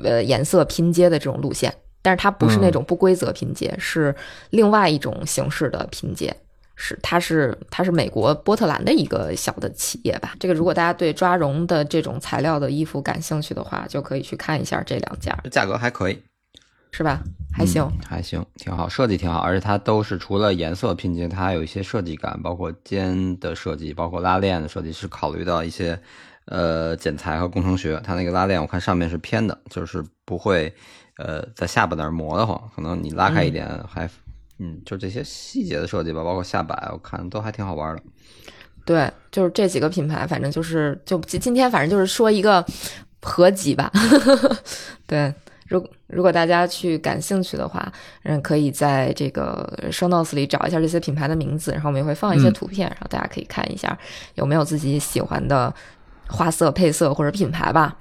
[0.02, 4.16] 呃颜色拼接的这种路线，但是它不是那种不规则拼接，是
[4.48, 6.34] 另外一种形式的拼接。
[6.76, 10.34] 是，它是它是美国波特兰的一个小的企业吧。
[10.38, 16.22] 这个如果大家对抓绒的这种材料的衣服感兴趣的话，就可以去看一下这两家，价格还可以，
[16.92, 17.22] 是吧？
[17.50, 25.98] 还行，嗯还行，挺好，设计挺好，而且它都是除了颜色拼接，它还有一些设计感，包括肩的设计，包括拉链的设计，是考虑到一些
[26.44, 27.98] 呃剪裁和工程学。
[28.04, 30.70] 它那个拉链我看上面是偏的，就是不会
[31.16, 34.06] 呃在下巴那儿磨得慌，可能你拉开一点还
[34.58, 38.02] 嗯就这些细节的设计吧，包括下摆，我看都还挺好玩的。
[38.84, 42.64] 对，就是这几个品牌，反正就是就今今天反正就是说一个
[43.20, 43.90] 合集吧。
[45.06, 45.34] 对，
[45.66, 47.92] 如如果大家去感兴趣的话，
[48.22, 53.98] 嗯，可以在这个 show notes 里找一下这些品牌的名字，然后我们也会放一些嗯图片，然后大家可以看一下
[54.36, 55.74] 有没有自己喜欢的
[56.28, 57.96] 花色、配色或者品牌吧。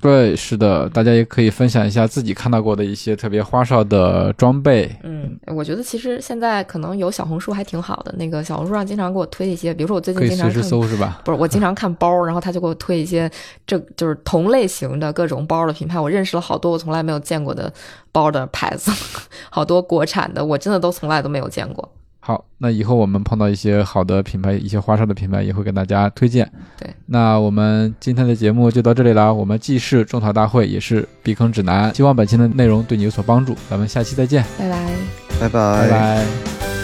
[0.00, 4.94] 对，是的，大家也可以分享一下自己看到过的一些特别花哨的装备。
[5.02, 11.20] 嗯，我觉得其实现在可能有小红书还挺好的，那个小红书上经常给我推一些，比如说我最近经常看时搜是吧？
[11.24, 13.30] 不是，我经常看包，然后他就给我推一些
[13.66, 15.98] 这就是同类型的各种包的品牌。
[15.98, 17.72] 我认识了好多我从来没有见过的
[18.12, 18.92] 包的牌子，
[19.50, 21.90] 好多国产的，我真的都从来都没有见过。
[22.26, 26.50] 好，那以后我们碰到一些好的品牌，一些花哨的品牌，也会给大家推荐。
[26.76, 29.32] 对，那我们今天的节目就到这里了。
[29.32, 31.94] 我们既是种草大会，也是避坑指南。
[31.94, 33.54] 希望本期的内容对你有所帮助。
[33.70, 34.76] 咱们下期再见，拜拜。
[35.38, 36.75] 拜拜拜